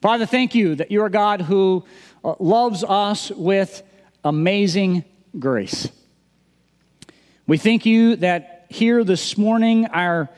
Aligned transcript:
Father, 0.00 0.24
thank 0.24 0.54
you 0.54 0.76
that 0.76 0.90
you 0.90 1.02
are 1.02 1.10
God 1.10 1.42
who 1.42 1.84
uh, 2.24 2.34
loves 2.38 2.82
us 2.82 3.30
with 3.30 3.82
amazing 4.24 5.04
grace. 5.38 5.88
We 7.46 7.58
thank 7.58 7.84
you 7.84 8.16
that 8.16 8.66
here 8.70 9.04
this 9.04 9.36
morning 9.36 9.86
our, 9.86 10.30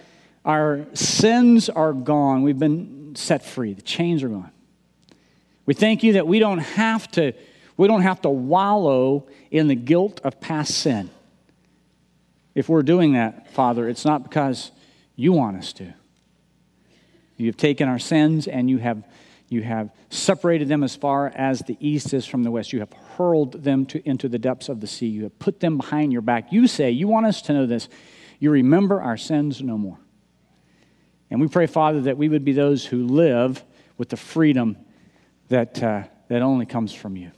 our 0.44 0.84
sins 0.94 1.68
are 1.68 1.92
gone. 1.92 2.42
We've 2.42 2.58
been 2.58 3.14
set 3.14 3.44
free, 3.44 3.74
the 3.74 3.82
chains 3.82 4.24
are 4.24 4.28
gone. 4.28 4.50
We 5.64 5.74
thank 5.74 6.02
you 6.02 6.14
that 6.14 6.26
we 6.26 6.40
don't 6.40 6.58
have 6.58 7.08
to, 7.12 7.32
we 7.76 7.86
don't 7.86 8.02
have 8.02 8.20
to 8.22 8.30
wallow 8.30 9.28
in 9.52 9.68
the 9.68 9.76
guilt 9.76 10.20
of 10.24 10.40
past 10.40 10.74
sin. 10.74 11.08
If 12.56 12.68
we're 12.68 12.82
doing 12.82 13.12
that, 13.12 13.52
Father, 13.52 13.88
it's 13.88 14.04
not 14.04 14.24
because 14.24 14.72
you 15.14 15.32
want 15.32 15.56
us 15.56 15.72
to. 15.74 15.94
You 17.36 17.46
have 17.46 17.56
taken 17.56 17.88
our 17.88 18.00
sins 18.00 18.48
and 18.48 18.68
you 18.68 18.78
have, 18.78 19.04
you 19.52 19.62
have 19.62 19.90
separated 20.10 20.68
them 20.68 20.82
as 20.82 20.96
far 20.96 21.28
as 21.28 21.60
the 21.60 21.76
east 21.80 22.14
is 22.14 22.26
from 22.26 22.42
the 22.42 22.50
west. 22.50 22.72
You 22.72 22.80
have 22.80 22.92
hurled 23.16 23.62
them 23.62 23.86
to, 23.86 24.08
into 24.08 24.28
the 24.28 24.38
depths 24.38 24.68
of 24.68 24.80
the 24.80 24.86
sea. 24.86 25.06
You 25.06 25.24
have 25.24 25.38
put 25.38 25.60
them 25.60 25.76
behind 25.76 26.12
your 26.12 26.22
back. 26.22 26.52
You 26.52 26.66
say, 26.66 26.90
you 26.90 27.08
want 27.08 27.26
us 27.26 27.42
to 27.42 27.52
know 27.52 27.66
this. 27.66 27.88
You 28.38 28.50
remember 28.50 29.00
our 29.00 29.16
sins 29.16 29.62
no 29.62 29.78
more. 29.78 29.98
And 31.30 31.40
we 31.40 31.48
pray, 31.48 31.66
Father, 31.66 32.02
that 32.02 32.18
we 32.18 32.28
would 32.28 32.44
be 32.44 32.52
those 32.52 32.84
who 32.84 33.06
live 33.06 33.62
with 33.96 34.08
the 34.08 34.16
freedom 34.16 34.76
that, 35.48 35.82
uh, 35.82 36.04
that 36.28 36.42
only 36.42 36.66
comes 36.66 36.92
from 36.92 37.16
you. 37.16 37.30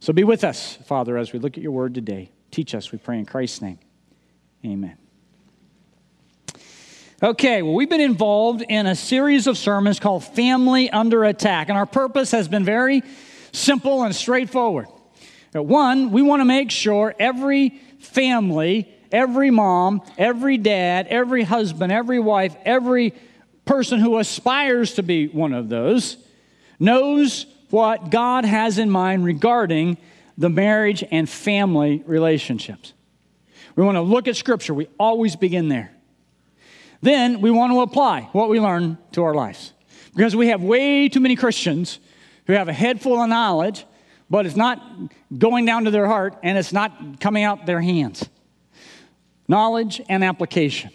So 0.00 0.12
be 0.12 0.24
with 0.24 0.44
us, 0.44 0.76
Father, 0.86 1.18
as 1.18 1.32
we 1.32 1.38
look 1.38 1.56
at 1.56 1.62
your 1.62 1.72
word 1.72 1.94
today. 1.94 2.32
Teach 2.50 2.74
us, 2.74 2.90
we 2.90 2.98
pray 2.98 3.18
in 3.18 3.26
Christ's 3.26 3.62
name. 3.62 3.78
Amen. 4.64 4.99
Okay, 7.22 7.60
well, 7.60 7.74
we've 7.74 7.90
been 7.90 8.00
involved 8.00 8.62
in 8.66 8.86
a 8.86 8.94
series 8.94 9.46
of 9.46 9.58
sermons 9.58 10.00
called 10.00 10.24
Family 10.24 10.88
Under 10.88 11.24
Attack, 11.24 11.68
and 11.68 11.76
our 11.76 11.84
purpose 11.84 12.30
has 12.30 12.48
been 12.48 12.64
very 12.64 13.02
simple 13.52 14.04
and 14.04 14.16
straightforward. 14.16 14.86
Uh, 15.54 15.62
one, 15.62 16.12
we 16.12 16.22
want 16.22 16.40
to 16.40 16.46
make 16.46 16.70
sure 16.70 17.14
every 17.18 17.78
family, 17.98 18.90
every 19.12 19.50
mom, 19.50 20.00
every 20.16 20.56
dad, 20.56 21.08
every 21.08 21.42
husband, 21.42 21.92
every 21.92 22.18
wife, 22.18 22.56
every 22.64 23.12
person 23.66 24.00
who 24.00 24.16
aspires 24.16 24.94
to 24.94 25.02
be 25.02 25.28
one 25.28 25.52
of 25.52 25.68
those 25.68 26.16
knows 26.78 27.44
what 27.68 28.08
God 28.08 28.46
has 28.46 28.78
in 28.78 28.88
mind 28.88 29.26
regarding 29.26 29.98
the 30.38 30.48
marriage 30.48 31.04
and 31.10 31.28
family 31.28 32.02
relationships. 32.06 32.94
We 33.76 33.84
want 33.84 33.96
to 33.96 34.00
look 34.00 34.26
at 34.26 34.36
Scripture. 34.36 34.72
We 34.72 34.88
always 34.98 35.36
begin 35.36 35.68
there. 35.68 35.92
Then 37.02 37.40
we 37.40 37.50
want 37.50 37.72
to 37.72 37.80
apply 37.80 38.28
what 38.32 38.48
we 38.48 38.60
learn 38.60 38.98
to 39.12 39.22
our 39.22 39.34
lives. 39.34 39.72
Because 40.14 40.36
we 40.36 40.48
have 40.48 40.62
way 40.62 41.08
too 41.08 41.20
many 41.20 41.36
Christians 41.36 41.98
who 42.46 42.52
have 42.52 42.68
a 42.68 42.72
head 42.72 43.00
full 43.00 43.20
of 43.20 43.28
knowledge, 43.28 43.86
but 44.28 44.44
it's 44.44 44.56
not 44.56 44.82
going 45.36 45.64
down 45.64 45.84
to 45.84 45.90
their 45.90 46.06
heart 46.06 46.36
and 46.42 46.58
it's 46.58 46.72
not 46.72 47.20
coming 47.20 47.44
out 47.44 47.66
their 47.66 47.80
hands. 47.80 48.28
Knowledge 49.48 50.00
and 50.08 50.22
application. 50.22 50.90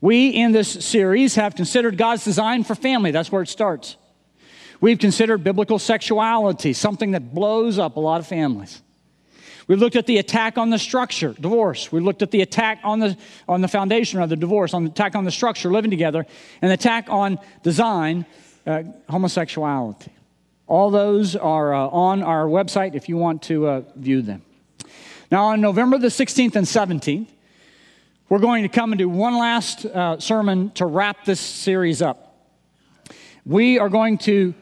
We, 0.00 0.28
in 0.28 0.52
this 0.52 0.84
series, 0.84 1.36
have 1.36 1.54
considered 1.54 1.96
God's 1.96 2.24
design 2.24 2.64
for 2.64 2.74
family. 2.74 3.10
That's 3.10 3.32
where 3.32 3.42
it 3.42 3.48
starts. 3.48 3.96
We've 4.80 4.98
considered 4.98 5.42
biblical 5.42 5.78
sexuality, 5.78 6.74
something 6.74 7.12
that 7.12 7.34
blows 7.34 7.78
up 7.78 7.96
a 7.96 8.00
lot 8.00 8.20
of 8.20 8.26
families. 8.26 8.82
We 9.66 9.74
looked 9.74 9.96
at 9.96 10.06
the 10.06 10.18
attack 10.18 10.58
on 10.58 10.70
the 10.70 10.78
structure, 10.78 11.32
divorce. 11.32 11.90
We 11.90 12.00
looked 12.00 12.22
at 12.22 12.30
the 12.30 12.42
attack 12.42 12.80
on 12.84 13.00
the, 13.00 13.16
on 13.48 13.60
the 13.60 13.68
foundation 13.68 14.20
of 14.20 14.28
the 14.28 14.36
divorce, 14.36 14.74
on 14.74 14.84
the 14.84 14.90
attack 14.90 15.16
on 15.16 15.24
the 15.24 15.30
structure, 15.30 15.72
living 15.72 15.90
together, 15.90 16.24
and 16.62 16.70
the 16.70 16.74
attack 16.74 17.06
on 17.08 17.38
design, 17.62 18.26
uh, 18.66 18.84
homosexuality. 19.08 20.12
All 20.68 20.90
those 20.90 21.34
are 21.34 21.74
uh, 21.74 21.88
on 21.88 22.22
our 22.22 22.46
website 22.46 22.94
if 22.94 23.08
you 23.08 23.16
want 23.16 23.42
to 23.44 23.66
uh, 23.66 23.82
view 23.96 24.22
them. 24.22 24.42
Now, 25.30 25.46
on 25.46 25.60
November 25.60 25.98
the 25.98 26.08
16th 26.08 26.54
and 26.54 26.66
17th, 26.66 27.28
we're 28.28 28.38
going 28.38 28.62
to 28.62 28.68
come 28.68 28.92
and 28.92 28.98
do 28.98 29.08
one 29.08 29.36
last 29.36 29.84
uh, 29.84 30.18
sermon 30.18 30.70
to 30.72 30.86
wrap 30.86 31.24
this 31.24 31.40
series 31.40 32.02
up. 32.02 32.36
We 33.44 33.78
are 33.78 33.88
going 33.88 34.18
to 34.18 34.54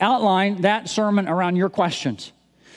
outline 0.00 0.62
that 0.62 0.88
sermon 0.88 1.28
around 1.28 1.56
your 1.56 1.68
questions. 1.68 2.32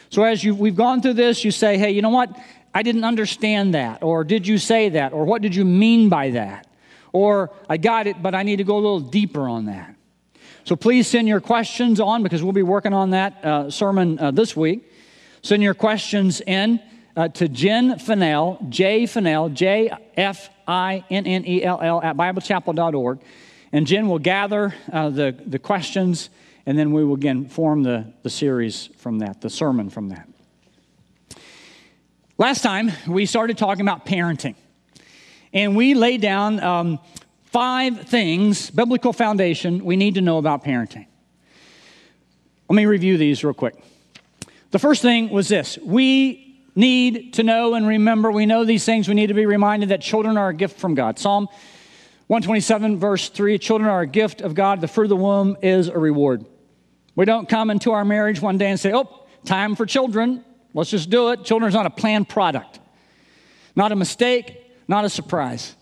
So 0.09 0.23
as 0.23 0.43
you, 0.43 0.55
we've 0.55 0.75
gone 0.75 1.01
through 1.01 1.13
this, 1.13 1.43
you 1.43 1.51
say, 1.51 1.77
hey, 1.77 1.91
you 1.91 2.01
know 2.01 2.09
what? 2.09 2.29
I 2.73 2.83
didn't 2.83 3.05
understand 3.05 3.73
that. 3.73 4.03
Or 4.03 4.23
did 4.23 4.47
you 4.47 4.57
say 4.57 4.89
that? 4.89 5.13
Or 5.13 5.25
what 5.25 5.41
did 5.41 5.55
you 5.55 5.65
mean 5.65 6.09
by 6.09 6.31
that? 6.31 6.67
Or 7.13 7.51
I 7.69 7.77
got 7.77 8.07
it, 8.07 8.21
but 8.21 8.35
I 8.35 8.43
need 8.43 8.57
to 8.57 8.63
go 8.63 8.75
a 8.75 8.83
little 8.83 8.99
deeper 8.99 9.47
on 9.47 9.65
that. 9.65 9.95
So 10.65 10.75
please 10.75 11.07
send 11.07 11.27
your 11.27 11.39
questions 11.39 11.99
on 11.99 12.23
because 12.23 12.43
we'll 12.43 12.51
be 12.51 12.63
working 12.63 12.91
on 12.91 13.11
that 13.11 13.45
uh, 13.45 13.69
sermon 13.69 14.19
uh, 14.19 14.31
this 14.31 14.55
week. 14.55 14.91
Send 15.41 15.61
your 15.61 15.75
questions 15.75 16.41
in 16.41 16.81
uh, 17.15 17.27
to 17.29 17.47
Jen 17.47 17.99
Finnell, 17.99 18.67
J 18.69 19.03
Finnell, 19.03 19.53
J 19.53 19.91
F 20.17 20.49
I 20.67 21.05
N 21.09 21.25
N 21.25 21.45
E 21.45 21.63
L 21.63 21.79
L, 21.81 22.01
at 22.01 22.17
BibleChapel.org. 22.17 23.19
And 23.71 23.85
Jen 23.85 24.07
will 24.07 24.19
gather 24.19 24.73
uh, 24.91 25.09
the, 25.09 25.37
the 25.45 25.59
questions 25.59 26.29
and 26.65 26.77
then 26.77 26.91
we 26.91 27.03
will 27.03 27.15
again 27.15 27.47
form 27.47 27.83
the, 27.83 28.13
the 28.23 28.29
series 28.29 28.87
from 28.97 29.19
that, 29.19 29.41
the 29.41 29.49
sermon 29.49 29.89
from 29.89 30.09
that. 30.09 30.27
Last 32.37 32.63
time, 32.63 32.91
we 33.07 33.25
started 33.25 33.57
talking 33.57 33.81
about 33.81 34.05
parenting. 34.05 34.55
And 35.53 35.75
we 35.75 35.93
laid 35.93 36.21
down 36.21 36.59
um, 36.59 36.99
five 37.45 38.01
things, 38.09 38.69
biblical 38.69 39.13
foundation, 39.13 39.85
we 39.85 39.95
need 39.95 40.15
to 40.15 40.21
know 40.21 40.37
about 40.37 40.65
parenting. 40.65 41.07
Let 42.69 42.75
me 42.75 42.85
review 42.85 43.17
these 43.17 43.43
real 43.43 43.53
quick. 43.53 43.75
The 44.71 44.79
first 44.79 45.01
thing 45.01 45.29
was 45.29 45.47
this 45.47 45.77
we 45.77 46.59
need 46.75 47.35
to 47.35 47.43
know 47.43 47.75
and 47.75 47.87
remember, 47.87 48.31
we 48.31 48.45
know 48.45 48.65
these 48.65 48.83
things, 48.83 49.07
we 49.07 49.13
need 49.13 49.27
to 49.27 49.33
be 49.33 49.45
reminded 49.45 49.89
that 49.89 50.01
children 50.01 50.35
are 50.35 50.49
a 50.49 50.53
gift 50.53 50.77
from 50.77 50.95
God. 50.95 51.17
Psalm 51.17 51.45
127, 52.27 52.99
verse 52.99 53.29
3 53.29 53.57
Children 53.59 53.89
are 53.89 54.01
a 54.01 54.07
gift 54.07 54.41
of 54.41 54.55
God, 54.55 54.81
the 54.81 54.89
fruit 54.89 55.05
of 55.05 55.09
the 55.09 55.15
womb 55.15 55.55
is 55.61 55.87
a 55.87 55.97
reward. 55.97 56.45
We 57.15 57.25
don't 57.25 57.47
come 57.47 57.69
into 57.69 57.91
our 57.91 58.03
marriage 58.03 58.41
one 58.41 58.57
day 58.57 58.69
and 58.69 58.79
say, 58.79 58.91
oh, 58.93 59.25
time 59.45 59.75
for 59.75 59.85
children. 59.85 60.43
Let's 60.73 60.89
just 60.89 61.09
do 61.09 61.29
it. 61.29 61.45
Children 61.45 61.69
is 61.69 61.75
not 61.75 61.85
a 61.85 61.89
planned 61.89 62.27
product, 62.27 62.79
not 63.75 63.91
a 63.91 63.95
mistake, 63.95 64.61
not 64.87 65.05
a 65.05 65.09
surprise. 65.09 65.75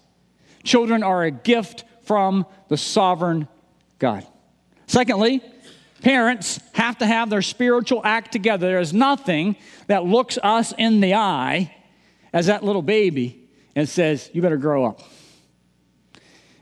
Children 0.64 1.04
are 1.04 1.24
a 1.24 1.32
gift 1.32 1.84
from 2.04 2.46
the 2.70 2.78
sovereign 2.78 3.48
God. 3.98 4.26
Secondly, 4.88 5.42
parents 6.02 6.60
have 6.74 7.00
to 7.00 7.06
have 7.06 7.30
their 7.30 7.42
spiritual 7.42 8.02
act 8.04 8.32
together. 8.32 8.68
There 8.68 8.80
is 8.80 8.94
nothing 8.94 9.56
that 9.88 10.06
looks 10.06 10.38
us 10.42 10.74
in 10.78 11.00
the 11.00 11.16
eye 11.16 11.76
as 12.32 12.48
that 12.48 12.64
little 12.64 12.82
baby 12.82 13.50
and 13.76 13.90
says, 13.90 14.30
You 14.34 14.42
better 14.42 14.58
grow 14.58 14.86
up. 14.86 15.02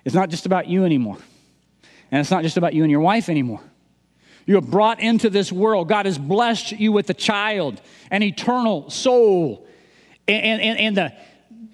It's 0.06 0.16
not 0.16 0.30
just 0.30 0.46
about 0.46 0.68
you 0.68 0.86
anymore. 0.86 1.18
And 2.12 2.20
it's 2.20 2.32
not 2.32 2.44
just 2.44 2.58
about 2.58 2.74
you 2.74 2.84
and 2.84 2.92
your 2.92 3.02
wife 3.02 3.30
anymore. 3.30 3.62
You 4.46 4.58
are 4.58 4.62
brought 4.62 5.00
into 5.00 5.30
this 5.30 5.52
world. 5.52 5.88
God 5.88 6.06
has 6.06 6.18
blessed 6.18 6.72
you 6.74 6.92
with 6.92 7.10
a 7.10 7.14
child, 7.14 7.82
an 8.10 8.24
eternal 8.24 8.90
soul. 8.90 9.68
And, 10.28 10.62
and, 10.62 10.80
and 10.80 10.98
the, 10.98 11.14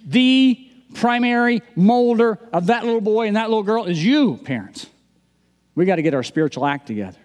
the 0.05 0.69
primary 0.95 1.61
molder 1.75 2.39
of 2.51 2.67
that 2.67 2.85
little 2.85 3.01
boy 3.01 3.27
and 3.27 3.35
that 3.35 3.49
little 3.49 3.63
girl 3.63 3.85
is 3.85 4.03
you, 4.03 4.37
parents. 4.37 4.87
We 5.75 5.85
got 5.85 5.97
to 5.97 6.01
get 6.01 6.13
our 6.13 6.23
spiritual 6.23 6.65
act 6.65 6.87
together. 6.87 7.19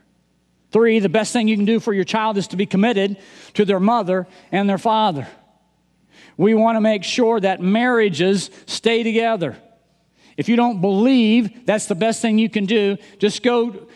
Three, 0.72 0.98
the 1.00 1.08
best 1.08 1.32
thing 1.32 1.48
you 1.48 1.56
can 1.56 1.66
do 1.66 1.80
for 1.80 1.92
your 1.92 2.04
child 2.04 2.38
is 2.38 2.48
to 2.48 2.56
be 2.56 2.66
committed 2.66 3.18
to 3.54 3.64
their 3.64 3.80
mother 3.80 4.26
and 4.50 4.68
their 4.68 4.78
father. 4.78 5.26
We 6.36 6.54
want 6.54 6.76
to 6.76 6.80
make 6.80 7.04
sure 7.04 7.38
that 7.40 7.60
marriages 7.60 8.50
stay 8.66 9.02
together. 9.02 9.56
If 10.36 10.48
you 10.48 10.56
don't 10.56 10.80
believe 10.80 11.66
that's 11.66 11.86
the 11.86 11.94
best 11.94 12.22
thing 12.22 12.38
you 12.38 12.48
can 12.48 12.64
do, 12.64 12.96
just 13.18 13.42
go 13.42 13.86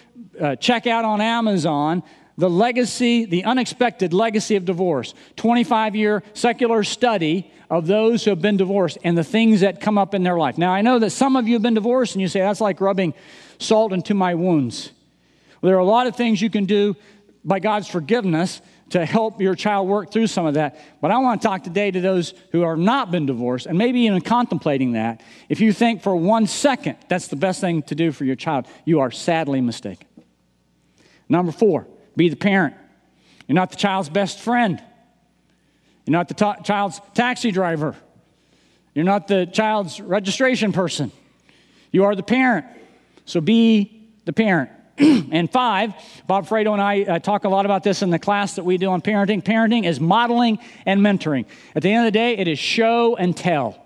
uh, 0.41 0.57
check 0.57 0.87
out 0.87 1.05
on 1.05 1.21
Amazon 1.21 2.03
the 2.39 2.51
legacy, 2.51 3.25
the 3.25 3.45
unexpected 3.45 4.13
legacy 4.13 4.57
of 4.57 4.65
divorce. 4.65 5.15
25 5.37 5.97
year 5.97 6.23
secular 6.35 6.85
study 6.85 7.51
of 7.71 7.87
those 7.87 8.25
who 8.25 8.31
have 8.31 8.43
been 8.43 8.57
divorced 8.57 8.99
and 9.03 9.17
the 9.17 9.25
things 9.25 9.61
that 9.61 9.81
come 9.81 9.99
up 9.99 10.15
in 10.15 10.23
their 10.23 10.39
life. 10.39 10.59
Now, 10.59 10.73
I 10.73 10.83
know 10.83 10.99
that 10.99 11.11
some 11.11 11.37
of 11.37 11.49
you 11.49 11.55
have 11.55 11.63
been 11.63 11.75
divorced 11.75 12.15
and 12.15 12.23
you 12.23 12.29
say, 12.29 12.41
that's 12.41 12.61
like 12.61 12.81
rubbing 12.81 13.15
salt 13.59 13.93
into 13.93 14.15
my 14.15 14.35
wounds. 14.35 14.93
Well, 15.61 15.71
there 15.71 15.77
are 15.77 15.81
a 15.81 15.85
lot 15.85 16.07
of 16.07 16.15
things 16.15 16.41
you 16.41 16.51
can 16.51 16.67
do 16.67 16.95
by 17.45 17.59
God's 17.59 17.89
forgiveness 17.89 18.61
to 18.91 19.05
help 19.05 19.41
your 19.41 19.57
child 19.57 19.89
work 19.89 20.13
through 20.13 20.29
some 20.29 20.47
of 20.47 20.55
that. 20.55 20.79
But 21.01 21.11
I 21.11 21.19
want 21.19 21.43
to 21.43 21.49
talk 21.49 21.65
today 21.65 21.91
to 21.91 22.01
those 22.01 22.35
who 22.53 22.61
have 22.61 22.79
not 22.79 23.11
been 23.11 23.27
divorced 23.27 23.67
and 23.67 23.77
maybe 23.77 24.01
even 24.01 24.21
contemplating 24.21 24.93
that. 24.93 25.23
If 25.49 25.61
you 25.61 25.73
think 25.73 26.03
for 26.03 26.15
one 26.15 26.47
second 26.47 26.97
that's 27.09 27.27
the 27.29 27.37
best 27.37 27.61
thing 27.61 27.83
to 27.85 27.97
do 27.97 28.13
for 28.13 28.25
your 28.25 28.37
child, 28.37 28.67
you 28.85 29.01
are 29.01 29.11
sadly 29.11 29.61
mistaken. 29.61 30.06
Number 31.29 31.53
four, 31.53 31.87
be 32.17 32.29
the 32.29 32.37
parent. 32.37 32.75
You're 33.47 33.55
not 33.55 33.71
the 33.71 33.77
child's 33.77 34.09
best 34.09 34.41
friend. 34.41 34.83
You're 36.05 36.13
not 36.13 36.29
the 36.29 36.57
child's 36.65 37.01
taxi 37.15 37.51
driver. 37.51 37.97
You're 38.95 39.05
not 39.05 39.29
the 39.29 39.47
child's 39.47 40.01
registration 40.01 40.73
person. 40.73 41.13
You 41.91 42.05
are 42.05 42.15
the 42.15 42.23
parent. 42.23 42.67
So 43.25 43.41
be 43.41 44.09
the 44.25 44.33
parent. 44.33 44.71
and 44.99 45.51
five, 45.51 45.93
Bob 46.27 46.47
Fredo 46.47 46.73
and 46.73 46.81
I 46.81 47.03
uh, 47.03 47.19
talk 47.19 47.45
a 47.45 47.49
lot 47.49 47.67
about 47.67 47.83
this 47.83 48.01
in 48.01 48.11
the 48.11 48.19
class 48.19 48.55
that 48.55 48.65
we 48.65 48.79
do 48.79 48.89
on 48.89 49.03
parenting. 49.03 49.43
Parenting 49.43 49.85
is 49.85 50.01
modeling 50.01 50.59
and 50.87 51.01
mentoring. 51.01 51.45
At 51.75 51.83
the 51.83 51.91
end 51.91 52.07
of 52.07 52.13
the 52.13 52.19
day, 52.19 52.39
it 52.39 52.49
is 52.49 52.59
show 52.59 53.15
and 53.17 53.37
tell. 53.37 53.83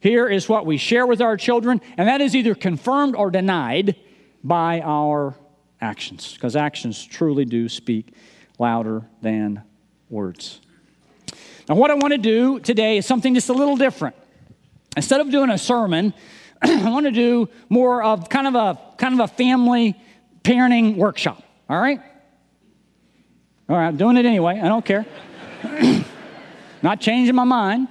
Here 0.00 0.28
is 0.28 0.48
what 0.48 0.66
we 0.66 0.76
share 0.76 1.06
with 1.06 1.20
our 1.20 1.36
children, 1.36 1.80
and 1.96 2.08
that 2.08 2.20
is 2.20 2.36
either 2.36 2.54
confirmed 2.54 3.16
or 3.16 3.30
denied 3.30 3.96
by 4.44 4.80
our 4.82 5.34
actions, 5.80 6.34
because 6.34 6.56
actions 6.56 7.04
truly 7.04 7.44
do 7.44 7.68
speak 7.68 8.12
louder 8.58 9.06
than 9.22 9.62
words. 10.08 10.60
Now, 11.68 11.74
what 11.74 11.90
I 11.90 11.94
want 11.94 12.12
to 12.12 12.18
do 12.18 12.60
today 12.60 12.98
is 12.98 13.06
something 13.06 13.34
just 13.34 13.48
a 13.48 13.52
little 13.52 13.76
different. 13.76 14.14
Instead 14.96 15.20
of 15.20 15.30
doing 15.30 15.50
a 15.50 15.58
sermon, 15.58 16.14
I 16.62 16.88
want 16.88 17.06
to 17.06 17.12
do 17.12 17.48
more 17.68 18.02
of 18.02 18.28
kind 18.28 18.46
of 18.46 18.54
a 18.54 18.78
kind 18.96 19.14
of 19.14 19.20
a 19.20 19.28
family 19.28 20.00
parenting 20.42 20.96
workshop. 20.96 21.42
All 21.68 21.78
right? 21.78 22.00
All 23.68 23.76
right, 23.76 23.88
I'm 23.88 23.96
doing 23.96 24.16
it 24.16 24.24
anyway. 24.24 24.60
I 24.60 24.68
don't 24.68 24.84
care. 24.84 25.04
Not 26.82 27.00
changing 27.00 27.34
my 27.34 27.44
mind. 27.44 27.88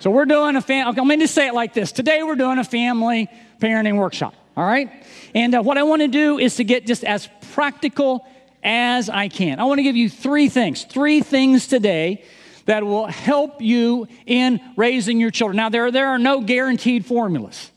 So 0.00 0.10
we're 0.10 0.26
doing 0.26 0.56
a 0.56 0.60
family. 0.60 0.90
Okay, 0.92 1.00
let 1.00 1.08
me 1.08 1.16
just 1.24 1.34
say 1.34 1.48
it 1.48 1.54
like 1.54 1.72
this. 1.72 1.90
Today 1.90 2.22
we're 2.22 2.34
doing 2.34 2.58
a 2.58 2.64
family 2.64 3.30
parenting 3.58 3.96
workshop. 3.96 4.34
All 4.56 4.64
right? 4.64 4.90
And 5.34 5.54
uh, 5.54 5.62
what 5.62 5.78
I 5.78 5.82
want 5.82 6.02
to 6.02 6.08
do 6.08 6.38
is 6.38 6.56
to 6.56 6.64
get 6.64 6.86
just 6.86 7.04
as 7.04 7.28
practical 7.52 8.26
as 8.62 9.08
I 9.08 9.28
can. 9.28 9.60
I 9.60 9.64
want 9.64 9.78
to 9.78 9.82
give 9.82 9.96
you 9.96 10.08
three 10.08 10.48
things. 10.48 10.84
Three 10.84 11.20
things 11.20 11.66
today 11.66 12.24
that 12.66 12.84
will 12.84 13.06
help 13.06 13.60
you 13.60 14.08
in 14.26 14.60
raising 14.76 15.20
your 15.20 15.30
children. 15.30 15.56
Now, 15.56 15.68
there, 15.68 15.90
there 15.90 16.08
are 16.08 16.18
no 16.18 16.40
guaranteed 16.40 17.04
formulas. 17.04 17.70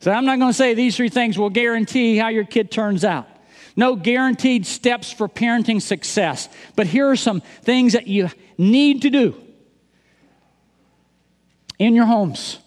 So 0.00 0.10
I'm 0.10 0.24
not 0.24 0.38
going 0.38 0.50
to 0.50 0.56
say 0.56 0.74
these 0.74 0.96
three 0.96 1.08
things 1.08 1.38
will 1.38 1.50
guarantee 1.50 2.16
how 2.16 2.28
your 2.28 2.44
kid 2.44 2.70
turns 2.70 3.04
out. 3.04 3.28
No 3.76 3.96
guaranteed 3.96 4.66
steps 4.66 5.10
for 5.12 5.28
parenting 5.28 5.80
success. 5.80 6.48
But 6.76 6.86
here 6.86 7.08
are 7.08 7.16
some 7.16 7.40
things 7.62 7.92
that 7.92 8.06
you 8.06 8.28
need 8.58 9.02
to 9.02 9.10
do 9.10 9.34
in 11.78 11.94
your 11.94 12.04
homes 12.04 12.58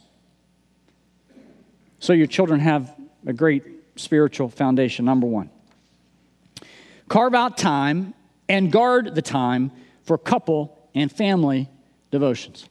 so 1.99 2.11
your 2.11 2.27
children 2.27 2.59
have 2.59 2.92
a 3.25 3.33
great 3.33 3.63
spiritual 3.95 4.49
foundation. 4.49 5.05
Number 5.05 5.27
one, 5.27 5.49
carve 7.07 7.33
out 7.33 7.57
time 7.57 8.13
and 8.49 8.71
guard 8.71 9.15
the 9.15 9.21
time 9.21 9.71
for 10.03 10.17
couple 10.17 10.77
and 10.93 11.11
family 11.11 11.69
devotions. 12.11 12.67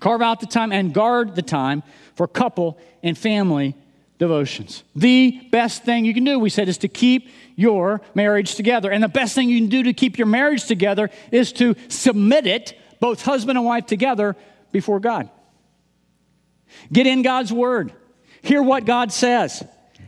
Carve 0.00 0.22
out 0.22 0.40
the 0.40 0.46
time 0.46 0.72
and 0.72 0.94
guard 0.94 1.34
the 1.34 1.42
time 1.42 1.82
for 2.14 2.28
couple 2.28 2.78
and 3.02 3.18
family 3.18 3.74
devotions. 4.18 4.84
The 4.94 5.48
best 5.50 5.84
thing 5.84 6.04
you 6.04 6.14
can 6.14 6.24
do, 6.24 6.38
we 6.38 6.50
said, 6.50 6.68
is 6.68 6.78
to 6.78 6.88
keep 6.88 7.28
your 7.56 8.00
marriage 8.14 8.54
together. 8.54 8.90
And 8.90 9.02
the 9.02 9.08
best 9.08 9.34
thing 9.34 9.48
you 9.48 9.58
can 9.58 9.68
do 9.68 9.84
to 9.84 9.92
keep 9.92 10.18
your 10.18 10.26
marriage 10.26 10.66
together 10.66 11.10
is 11.32 11.52
to 11.54 11.74
submit 11.88 12.46
it, 12.46 12.78
both 13.00 13.22
husband 13.22 13.58
and 13.58 13.66
wife 13.66 13.86
together, 13.86 14.36
before 14.72 15.00
God. 15.00 15.30
Get 16.92 17.06
in 17.06 17.22
God's 17.22 17.52
word, 17.52 17.92
hear 18.48 18.62
what 18.62 18.86
God 18.86 19.12
says. 19.12 19.62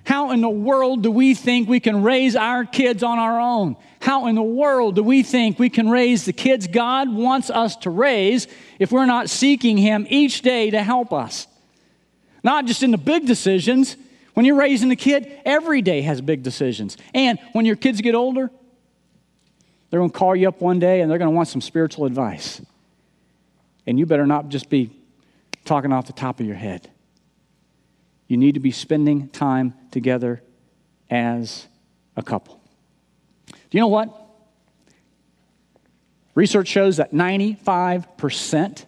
How 0.05 0.31
in 0.33 0.41
the 0.41 0.49
world 0.49 1.03
do 1.03 1.11
we 1.11 1.35
think 1.35 1.69
we 1.69 1.79
can 1.79 2.03
raise 2.03 2.35
our 2.35 2.65
kids 2.65 3.03
on 3.03 3.19
our 3.19 3.39
own? 3.39 3.77
How 4.01 4.29
in 4.29 4.35
the 4.35 4.43
world 4.43 4.97
do 4.97 5.03
we 5.03 5.23
think 5.23 5.59
we 5.59 5.69
can 5.69 5.91
raise 5.91 6.25
the 6.25 6.33
kids 6.33 6.67
God 6.67 7.13
wants 7.13 7.51
us 7.51 7.77
to 7.77 7.91
raise 7.91 8.49
if 8.79 8.91
we're 8.91 9.05
not 9.05 9.29
seeking 9.29 9.77
Him 9.77 10.07
each 10.09 10.41
day 10.41 10.71
to 10.71 10.83
help 10.83 11.13
us? 11.13 11.47
Not 12.43 12.65
just 12.65 12.83
in 12.83 12.93
the 12.93 12.99
big 12.99 13.27
decisions. 13.27 13.97
When 14.33 14.47
you're 14.47 14.57
raising 14.57 14.91
a 14.91 14.97
kid, 14.97 15.31
every 15.45 15.83
day 15.83 16.01
has 16.01 16.23
big 16.23 16.43
decisions. 16.43 16.97
And 17.13 17.39
when 17.53 17.67
your 17.67 17.77
kids 17.77 18.01
get 18.01 18.15
older, 18.15 18.51
they're 19.91 20.01
going 20.01 20.11
to 20.11 20.19
call 20.19 20.35
you 20.35 20.49
up 20.49 20.63
one 20.63 20.79
day 20.79 21.03
and 21.03 21.11
they're 21.11 21.19
going 21.19 21.31
to 21.31 21.37
want 21.37 21.49
some 21.49 21.61
spiritual 21.61 22.07
advice. 22.07 22.63
And 23.87 23.99
you 23.99 24.07
better 24.07 24.27
not 24.27 24.49
just 24.49 24.71
be 24.71 24.91
talking 25.67 25.93
off 25.93 26.07
the 26.07 26.15
top 26.15 26.41
of 26.41 26.47
your 26.47 26.57
head. 26.57 26.89
You 28.31 28.37
need 28.37 28.55
to 28.55 28.61
be 28.61 28.71
spending 28.71 29.29
time 29.31 29.75
together 29.91 30.41
as 31.11 31.67
a 32.17 32.23
couple. 32.23 32.61
Do 33.49 33.55
you 33.73 33.81
know 33.81 33.89
what? 33.89 34.17
Research 36.37 36.69
shows 36.69 36.99
that 36.99 37.13
95% 37.13 38.85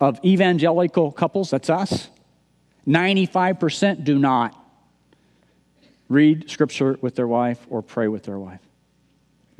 of 0.00 0.18
evangelical 0.24 1.12
couples, 1.12 1.50
that's 1.50 1.68
us, 1.68 2.08
95% 2.88 4.02
do 4.02 4.18
not 4.18 4.58
read 6.08 6.50
scripture 6.50 6.96
with 7.02 7.16
their 7.16 7.28
wife 7.28 7.66
or 7.68 7.82
pray 7.82 8.08
with 8.08 8.22
their 8.22 8.38
wife. 8.38 8.62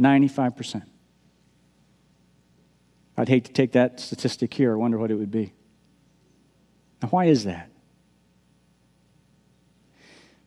95%. 0.00 0.82
I'd 3.18 3.28
hate 3.28 3.44
to 3.44 3.52
take 3.52 3.72
that 3.72 4.00
statistic 4.00 4.54
here. 4.54 4.72
I 4.72 4.76
wonder 4.76 4.96
what 4.96 5.10
it 5.10 5.16
would 5.16 5.30
be. 5.30 5.52
Now, 7.02 7.08
why 7.08 7.26
is 7.26 7.44
that? 7.44 7.68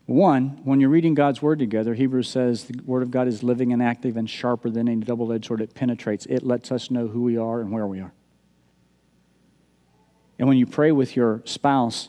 One, 0.08 0.60
when 0.64 0.80
you're 0.80 0.88
reading 0.88 1.12
God's 1.12 1.42
word 1.42 1.58
together, 1.58 1.92
Hebrews 1.92 2.30
says 2.30 2.64
the 2.64 2.82
word 2.84 3.02
of 3.02 3.10
God 3.10 3.28
is 3.28 3.42
living 3.42 3.74
and 3.74 3.82
active 3.82 4.16
and 4.16 4.28
sharper 4.28 4.70
than 4.70 4.88
any 4.88 5.02
double 5.02 5.30
edged 5.30 5.44
sword. 5.44 5.60
It 5.60 5.74
penetrates, 5.74 6.24
it 6.24 6.42
lets 6.42 6.72
us 6.72 6.90
know 6.90 7.08
who 7.08 7.24
we 7.24 7.36
are 7.36 7.60
and 7.60 7.70
where 7.70 7.86
we 7.86 8.00
are. 8.00 8.10
And 10.38 10.48
when 10.48 10.56
you 10.56 10.64
pray 10.64 10.92
with 10.92 11.14
your 11.14 11.42
spouse, 11.44 12.08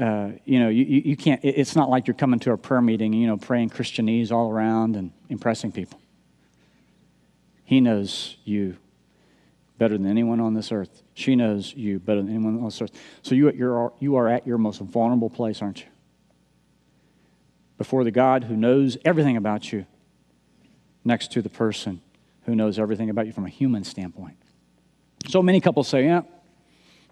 uh, 0.00 0.30
you 0.44 0.58
know, 0.58 0.68
you, 0.68 0.84
you 0.84 1.16
can't, 1.16 1.40
it's 1.44 1.76
not 1.76 1.88
like 1.88 2.08
you're 2.08 2.16
coming 2.16 2.40
to 2.40 2.50
a 2.50 2.58
prayer 2.58 2.82
meeting, 2.82 3.12
you 3.12 3.28
know, 3.28 3.36
praying 3.36 3.70
Christianese 3.70 4.32
all 4.32 4.50
around 4.50 4.96
and 4.96 5.12
impressing 5.28 5.70
people. 5.70 6.00
He 7.62 7.80
knows 7.80 8.36
you 8.42 8.78
better 9.78 9.96
than 9.96 10.08
anyone 10.08 10.40
on 10.40 10.54
this 10.54 10.72
earth. 10.72 11.04
She 11.14 11.36
knows 11.36 11.72
you 11.72 12.00
better 12.00 12.20
than 12.20 12.30
anyone 12.30 12.56
on 12.56 12.64
this 12.64 12.82
earth. 12.82 12.90
So 13.22 13.36
you, 13.36 13.52
you're, 13.52 13.92
you 14.00 14.16
are 14.16 14.26
at 14.26 14.44
your 14.44 14.58
most 14.58 14.80
vulnerable 14.80 15.30
place, 15.30 15.62
aren't 15.62 15.82
you? 15.82 15.86
Before 17.78 18.04
the 18.04 18.10
God 18.10 18.44
who 18.44 18.56
knows 18.56 18.96
everything 19.04 19.36
about 19.36 19.72
you 19.72 19.86
next 21.04 21.32
to 21.32 21.42
the 21.42 21.48
person 21.48 22.00
who 22.44 22.54
knows 22.54 22.78
everything 22.78 23.10
about 23.10 23.26
you 23.26 23.32
from 23.32 23.44
a 23.44 23.50
human 23.50 23.84
standpoint. 23.84 24.36
So 25.28 25.42
many 25.42 25.60
couples 25.60 25.88
say, 25.88 26.04
Yeah, 26.04 26.22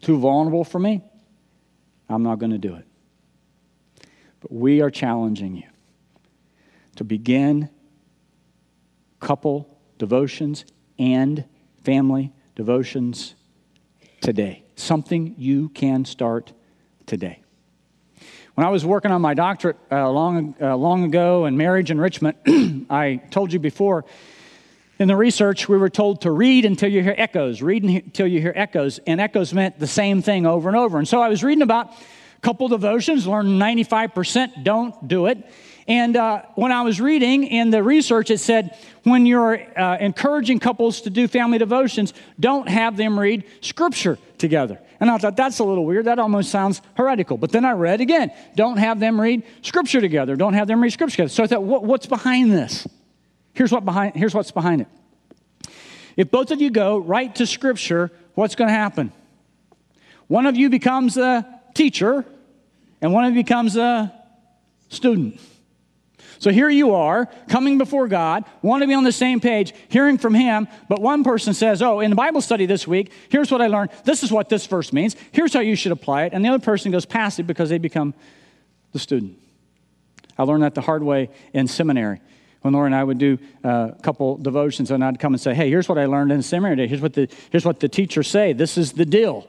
too 0.00 0.18
vulnerable 0.18 0.64
for 0.64 0.78
me. 0.78 1.02
I'm 2.08 2.22
not 2.22 2.38
going 2.38 2.52
to 2.52 2.58
do 2.58 2.74
it. 2.74 2.86
But 4.40 4.52
we 4.52 4.80
are 4.80 4.90
challenging 4.90 5.56
you 5.56 5.68
to 6.96 7.04
begin 7.04 7.70
couple 9.20 9.78
devotions 9.98 10.64
and 10.98 11.44
family 11.82 12.32
devotions 12.54 13.34
today. 14.20 14.64
Something 14.76 15.34
you 15.38 15.70
can 15.70 16.04
start 16.04 16.52
today. 17.06 17.43
When 18.54 18.64
I 18.64 18.70
was 18.70 18.84
working 18.84 19.10
on 19.10 19.20
my 19.20 19.34
doctorate 19.34 19.76
uh, 19.90 20.08
long, 20.08 20.54
uh, 20.60 20.76
long 20.76 21.02
ago 21.02 21.46
in 21.46 21.56
marriage 21.56 21.90
enrichment, 21.90 22.36
I 22.88 23.20
told 23.30 23.52
you 23.52 23.58
before, 23.58 24.04
in 25.00 25.08
the 25.08 25.16
research, 25.16 25.68
we 25.68 25.76
were 25.76 25.90
told 25.90 26.20
to 26.20 26.30
read 26.30 26.64
until 26.64 26.88
you 26.88 27.02
hear 27.02 27.16
echoes, 27.18 27.62
read 27.62 27.82
until 27.82 28.28
you 28.28 28.40
hear 28.40 28.52
echoes, 28.54 29.00
and 29.08 29.20
echoes 29.20 29.52
meant 29.52 29.80
the 29.80 29.88
same 29.88 30.22
thing 30.22 30.46
over 30.46 30.68
and 30.68 30.78
over. 30.78 30.98
And 30.98 31.08
so 31.08 31.20
I 31.20 31.28
was 31.28 31.42
reading 31.42 31.62
about 31.62 31.90
a 31.90 32.40
couple 32.42 32.68
devotions, 32.68 33.26
learned 33.26 33.60
95% 33.60 34.62
don't 34.62 35.08
do 35.08 35.26
it. 35.26 35.50
And 35.88 36.16
uh, 36.16 36.42
when 36.54 36.70
I 36.70 36.82
was 36.82 37.00
reading 37.00 37.44
in 37.44 37.70
the 37.70 37.82
research, 37.82 38.30
it 38.30 38.38
said 38.38 38.78
when 39.02 39.26
you're 39.26 39.60
uh, 39.76 39.98
encouraging 39.98 40.60
couples 40.60 41.00
to 41.02 41.10
do 41.10 41.26
family 41.26 41.58
devotions, 41.58 42.14
don't 42.38 42.68
have 42.68 42.96
them 42.96 43.18
read 43.18 43.44
scripture 43.62 44.16
together. 44.38 44.80
And 45.04 45.10
I 45.10 45.18
thought, 45.18 45.36
that's 45.36 45.58
a 45.58 45.64
little 45.64 45.84
weird. 45.84 46.06
That 46.06 46.18
almost 46.18 46.50
sounds 46.50 46.80
heretical. 46.94 47.36
But 47.36 47.52
then 47.52 47.66
I 47.66 47.72
read 47.72 48.00
again, 48.00 48.32
don't 48.56 48.78
have 48.78 48.98
them 49.00 49.20
read 49.20 49.42
scripture 49.60 50.00
together. 50.00 50.34
Don't 50.34 50.54
have 50.54 50.66
them 50.66 50.82
read 50.82 50.94
scripture 50.94 51.16
together. 51.16 51.28
So 51.28 51.44
I 51.44 51.46
thought, 51.46 51.62
what, 51.62 51.84
what's 51.84 52.06
behind 52.06 52.50
this? 52.50 52.88
Here's, 53.52 53.70
what 53.70 53.84
behind, 53.84 54.16
here's 54.16 54.34
what's 54.34 54.50
behind 54.50 54.80
it. 54.80 54.88
If 56.16 56.30
both 56.30 56.50
of 56.52 56.62
you 56.62 56.70
go 56.70 56.96
right 56.96 57.34
to 57.34 57.46
scripture, 57.46 58.12
what's 58.32 58.54
going 58.54 58.68
to 58.68 58.74
happen? 58.74 59.12
One 60.26 60.46
of 60.46 60.56
you 60.56 60.70
becomes 60.70 61.18
a 61.18 61.60
teacher, 61.74 62.24
and 63.02 63.12
one 63.12 63.26
of 63.26 63.34
you 63.34 63.42
becomes 63.44 63.76
a 63.76 64.10
student. 64.88 65.38
So 66.44 66.50
here 66.50 66.68
you 66.68 66.94
are, 66.94 67.26
coming 67.48 67.78
before 67.78 68.06
God, 68.06 68.44
want 68.60 68.82
to 68.82 68.86
be 68.86 68.92
on 68.92 69.02
the 69.02 69.12
same 69.12 69.40
page, 69.40 69.72
hearing 69.88 70.18
from 70.18 70.34
Him, 70.34 70.68
but 70.90 71.00
one 71.00 71.24
person 71.24 71.54
says, 71.54 71.80
Oh, 71.80 72.00
in 72.00 72.10
the 72.10 72.16
Bible 72.16 72.42
study 72.42 72.66
this 72.66 72.86
week, 72.86 73.12
here's 73.30 73.50
what 73.50 73.62
I 73.62 73.68
learned. 73.68 73.92
This 74.04 74.22
is 74.22 74.30
what 74.30 74.50
this 74.50 74.66
verse 74.66 74.92
means. 74.92 75.16
Here's 75.32 75.54
how 75.54 75.60
you 75.60 75.74
should 75.74 75.92
apply 75.92 76.24
it. 76.24 76.34
And 76.34 76.44
the 76.44 76.50
other 76.50 76.62
person 76.62 76.92
goes 76.92 77.06
passive 77.06 77.46
because 77.46 77.70
they 77.70 77.78
become 77.78 78.12
the 78.92 78.98
student. 78.98 79.38
I 80.36 80.42
learned 80.42 80.64
that 80.64 80.74
the 80.74 80.82
hard 80.82 81.02
way 81.02 81.30
in 81.54 81.66
seminary. 81.66 82.20
When 82.60 82.74
Lori 82.74 82.88
and 82.88 82.94
I 82.94 83.04
would 83.04 83.16
do 83.16 83.38
a 83.62 83.96
couple 84.02 84.36
devotions, 84.36 84.90
and 84.90 85.02
I'd 85.02 85.18
come 85.18 85.32
and 85.32 85.40
say, 85.40 85.54
Hey, 85.54 85.70
here's 85.70 85.88
what 85.88 85.96
I 85.96 86.04
learned 86.04 86.30
in 86.30 86.42
seminary 86.42 86.76
today. 86.76 86.88
Here's 86.88 87.00
what 87.00 87.14
the, 87.14 87.26
here's 87.52 87.64
what 87.64 87.80
the 87.80 87.88
teachers 87.88 88.28
say. 88.28 88.52
This 88.52 88.76
is 88.76 88.92
the 88.92 89.06
deal. 89.06 89.48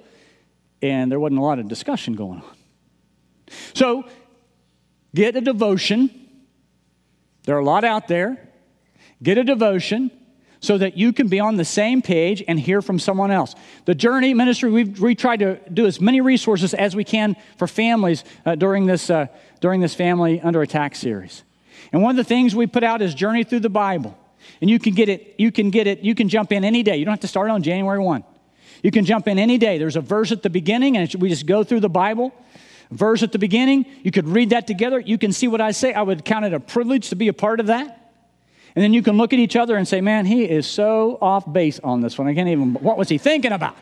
And 0.81 1.11
there 1.11 1.19
wasn't 1.19 1.39
a 1.39 1.43
lot 1.43 1.59
of 1.59 1.67
discussion 1.67 2.13
going 2.13 2.39
on. 2.39 2.55
So, 3.73 4.05
get 5.13 5.35
a 5.35 5.41
devotion 5.41 6.21
There 7.45 7.55
are 7.55 7.59
a 7.59 7.65
lot 7.65 7.83
out 7.83 8.07
there. 8.07 8.49
Get 9.23 9.37
a 9.37 9.43
devotion 9.43 10.11
so 10.59 10.77
that 10.77 10.97
you 10.97 11.13
can 11.13 11.27
be 11.27 11.39
on 11.39 11.57
the 11.57 11.65
same 11.65 12.01
page 12.01 12.43
and 12.47 12.59
hear 12.59 12.81
from 12.81 12.97
someone 12.97 13.31
else. 13.31 13.55
The 13.85 13.93
Journey 13.93 14.33
Ministry, 14.33 14.71
we've 14.71 14.99
we 14.99 15.13
tried 15.15 15.39
to 15.39 15.59
do 15.69 15.85
as 15.85 16.01
many 16.01 16.21
resources 16.21 16.73
as 16.73 16.95
we 16.95 17.03
can 17.03 17.35
for 17.57 17.67
families 17.67 18.23
uh, 18.45 18.55
during, 18.55 18.87
this, 18.87 19.09
uh, 19.09 19.27
during 19.61 19.81
this 19.81 19.93
Family 19.93 20.41
Under 20.41 20.61
Attack 20.61 20.95
series. 20.95 21.43
And 21.93 22.01
one 22.01 22.11
of 22.11 22.17
the 22.17 22.23
things 22.23 22.55
we 22.55 22.67
put 22.67 22.83
out 22.83 23.01
is 23.01 23.13
Journey 23.13 23.43
Through 23.43 23.59
the 23.59 23.69
Bible. 23.69 24.17
And 24.59 24.69
you 24.69 24.79
can 24.79 24.95
get 24.95 25.09
it, 25.09 25.35
you 25.37 25.51
can 25.51 25.69
get 25.69 25.87
it, 25.87 25.99
you 25.99 26.15
can 26.15 26.29
jump 26.29 26.51
in 26.51 26.63
any 26.63 26.83
day. 26.83 26.97
You 26.97 27.05
don't 27.05 27.13
have 27.13 27.19
to 27.21 27.27
start 27.27 27.49
on 27.49 27.61
January 27.61 27.99
1. 27.99 28.23
You 28.83 28.91
can 28.91 29.05
jump 29.05 29.27
in 29.27 29.39
any 29.39 29.57
day. 29.57 29.77
There's 29.77 29.95
a 29.95 30.01
verse 30.01 30.31
at 30.31 30.43
the 30.43 30.49
beginning, 30.49 30.97
and 30.97 31.13
we 31.15 31.29
just 31.29 31.45
go 31.45 31.63
through 31.63 31.79
the 31.79 31.89
Bible. 31.89 32.33
Verse 32.91 33.23
at 33.23 33.31
the 33.31 33.39
beginning, 33.39 33.85
you 34.03 34.11
could 34.11 34.27
read 34.27 34.51
that 34.51 34.67
together. 34.67 34.99
You 34.99 35.17
can 35.17 35.31
see 35.31 35.47
what 35.47 35.61
I 35.61 35.71
say. 35.71 35.93
I 35.93 36.01
would 36.01 36.23
count 36.23 36.45
it 36.45 36.53
a 36.53 36.59
privilege 36.59 37.09
to 37.09 37.15
be 37.15 37.27
a 37.27 37.33
part 37.33 37.59
of 37.59 37.67
that. 37.67 38.05
And 38.75 38.83
then 38.83 38.93
you 38.93 39.01
can 39.01 39.17
look 39.17 39.31
at 39.31 39.39
each 39.39 39.55
other 39.55 39.77
and 39.77 39.87
say, 39.87 40.01
man, 40.01 40.25
he 40.25 40.43
is 40.43 40.67
so 40.67 41.17
off 41.21 41.51
base 41.51 41.79
on 41.79 42.01
this 42.01 42.17
one. 42.17 42.27
I 42.27 42.35
can't 42.35 42.49
even, 42.49 42.73
what 42.73 42.97
was 42.97 43.07
he 43.07 43.17
thinking 43.17 43.53
about 43.53 43.75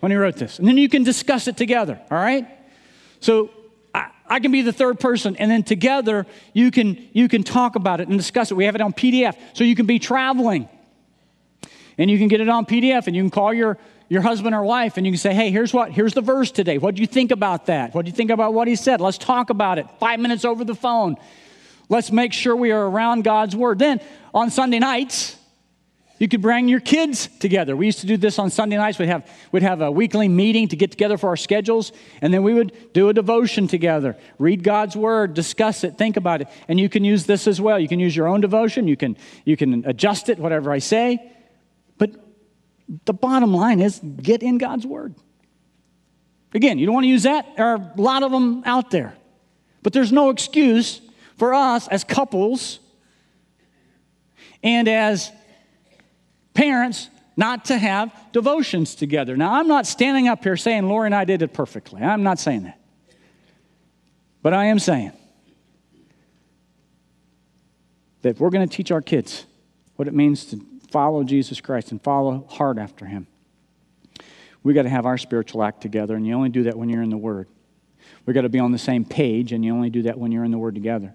when 0.00 0.10
he 0.10 0.16
wrote 0.16 0.36
this? 0.36 0.58
And 0.58 0.66
then 0.66 0.76
you 0.76 0.88
can 0.88 1.04
discuss 1.04 1.46
it 1.46 1.56
together, 1.56 2.00
all 2.10 2.18
right? 2.18 2.46
So 3.20 3.50
I, 3.94 4.08
I 4.28 4.40
can 4.40 4.50
be 4.50 4.62
the 4.62 4.72
third 4.72 4.98
person, 4.98 5.36
and 5.36 5.48
then 5.48 5.62
together 5.62 6.26
you 6.52 6.72
can, 6.72 7.08
you 7.12 7.28
can 7.28 7.44
talk 7.44 7.76
about 7.76 8.00
it 8.00 8.08
and 8.08 8.18
discuss 8.18 8.50
it. 8.50 8.54
We 8.54 8.64
have 8.64 8.74
it 8.74 8.80
on 8.80 8.92
PDF, 8.92 9.38
so 9.52 9.62
you 9.62 9.76
can 9.76 9.86
be 9.86 10.00
traveling. 10.00 10.68
And 11.96 12.10
you 12.10 12.18
can 12.18 12.26
get 12.26 12.40
it 12.40 12.48
on 12.48 12.66
PDF, 12.66 13.06
and 13.06 13.14
you 13.14 13.22
can 13.22 13.30
call 13.30 13.54
your, 13.54 13.78
your 14.08 14.22
husband 14.22 14.54
or 14.54 14.62
wife, 14.62 14.96
and 14.96 15.06
you 15.06 15.12
can 15.12 15.18
say, 15.18 15.34
hey, 15.34 15.50
here's 15.50 15.74
what, 15.74 15.90
here's 15.90 16.14
the 16.14 16.20
verse 16.20 16.50
today. 16.50 16.78
What 16.78 16.94
do 16.94 17.00
you 17.00 17.06
think 17.06 17.32
about 17.32 17.66
that? 17.66 17.94
What 17.94 18.04
do 18.04 18.10
you 18.10 18.16
think 18.16 18.30
about 18.30 18.54
what 18.54 18.68
he 18.68 18.76
said? 18.76 19.00
Let's 19.00 19.18
talk 19.18 19.50
about 19.50 19.78
it. 19.78 19.86
Five 19.98 20.20
minutes 20.20 20.44
over 20.44 20.64
the 20.64 20.74
phone. 20.74 21.16
Let's 21.88 22.12
make 22.12 22.32
sure 22.32 22.54
we 22.54 22.72
are 22.72 22.88
around 22.88 23.24
God's 23.24 23.56
Word. 23.56 23.78
Then 23.78 24.00
on 24.34 24.50
Sunday 24.50 24.78
nights, 24.78 25.36
you 26.18 26.28
could 26.28 26.40
bring 26.40 26.66
your 26.66 26.80
kids 26.80 27.28
together. 27.40 27.76
We 27.76 27.86
used 27.86 28.00
to 28.00 28.06
do 28.06 28.16
this 28.16 28.38
on 28.38 28.48
Sunday 28.50 28.76
nights. 28.76 28.98
We'd 28.98 29.08
have, 29.08 29.28
we'd 29.52 29.62
have 29.62 29.82
a 29.82 29.90
weekly 29.90 30.28
meeting 30.28 30.68
to 30.68 30.76
get 30.76 30.90
together 30.90 31.18
for 31.18 31.28
our 31.28 31.36
schedules, 31.36 31.92
and 32.22 32.32
then 32.32 32.42
we 32.42 32.54
would 32.54 32.92
do 32.94 33.08
a 33.08 33.12
devotion 33.12 33.68
together, 33.68 34.16
read 34.38 34.62
God's 34.62 34.96
Word, 34.96 35.34
discuss 35.34 35.84
it, 35.84 35.98
think 35.98 36.16
about 36.16 36.40
it. 36.40 36.48
And 36.68 36.80
you 36.80 36.88
can 36.88 37.04
use 37.04 37.26
this 37.26 37.46
as 37.46 37.60
well. 37.60 37.78
You 37.78 37.88
can 37.88 38.00
use 38.00 38.16
your 38.16 38.28
own 38.28 38.40
devotion, 38.40 38.88
you 38.88 38.96
can, 38.96 39.16
you 39.44 39.56
can 39.56 39.84
adjust 39.86 40.28
it, 40.28 40.38
whatever 40.38 40.72
I 40.72 40.78
say. 40.78 41.32
The 43.04 43.14
bottom 43.14 43.52
line 43.52 43.80
is 43.80 44.00
get 44.22 44.42
in 44.42 44.58
God's 44.58 44.86
Word. 44.86 45.14
Again, 46.54 46.78
you 46.78 46.86
don't 46.86 46.94
want 46.94 47.04
to 47.04 47.08
use 47.08 47.24
that. 47.24 47.56
There 47.56 47.66
are 47.66 47.76
a 47.76 48.00
lot 48.00 48.22
of 48.22 48.30
them 48.30 48.62
out 48.64 48.90
there. 48.90 49.14
But 49.82 49.92
there's 49.92 50.12
no 50.12 50.30
excuse 50.30 51.00
for 51.36 51.54
us 51.54 51.88
as 51.88 52.04
couples 52.04 52.80
and 54.62 54.88
as 54.88 55.30
parents 56.54 57.08
not 57.36 57.66
to 57.66 57.76
have 57.76 58.12
devotions 58.32 58.94
together. 58.94 59.36
Now, 59.36 59.54
I'm 59.54 59.68
not 59.68 59.86
standing 59.86 60.28
up 60.28 60.42
here 60.42 60.56
saying 60.56 60.88
Lori 60.88 61.06
and 61.06 61.14
I 61.14 61.24
did 61.24 61.42
it 61.42 61.52
perfectly. 61.52 62.02
I'm 62.02 62.22
not 62.22 62.38
saying 62.38 62.64
that. 62.64 62.80
But 64.42 64.54
I 64.54 64.66
am 64.66 64.78
saying 64.78 65.12
that 68.22 68.30
if 68.30 68.40
we're 68.40 68.50
going 68.50 68.66
to 68.66 68.74
teach 68.74 68.90
our 68.90 69.02
kids 69.02 69.44
what 69.96 70.08
it 70.08 70.14
means 70.14 70.46
to 70.46 70.64
follow 70.96 71.24
Jesus 71.24 71.60
Christ 71.60 71.90
and 71.90 72.02
follow 72.02 72.46
hard 72.48 72.78
after 72.78 73.04
Him, 73.04 73.26
we 74.62 74.72
got 74.72 74.84
to 74.84 74.88
have 74.88 75.04
our 75.04 75.18
spiritual 75.18 75.62
act 75.62 75.82
together, 75.82 76.16
and 76.16 76.26
you 76.26 76.32
only 76.32 76.48
do 76.48 76.62
that 76.62 76.78
when 76.78 76.88
you're 76.88 77.02
in 77.02 77.10
the 77.10 77.18
Word. 77.18 77.48
We 78.24 78.32
got 78.32 78.42
to 78.42 78.48
be 78.48 78.60
on 78.60 78.72
the 78.72 78.78
same 78.78 79.04
page, 79.04 79.52
and 79.52 79.62
you 79.62 79.74
only 79.74 79.90
do 79.90 80.02
that 80.02 80.18
when 80.18 80.32
you're 80.32 80.44
in 80.44 80.50
the 80.50 80.58
Word 80.58 80.74
together 80.74 81.14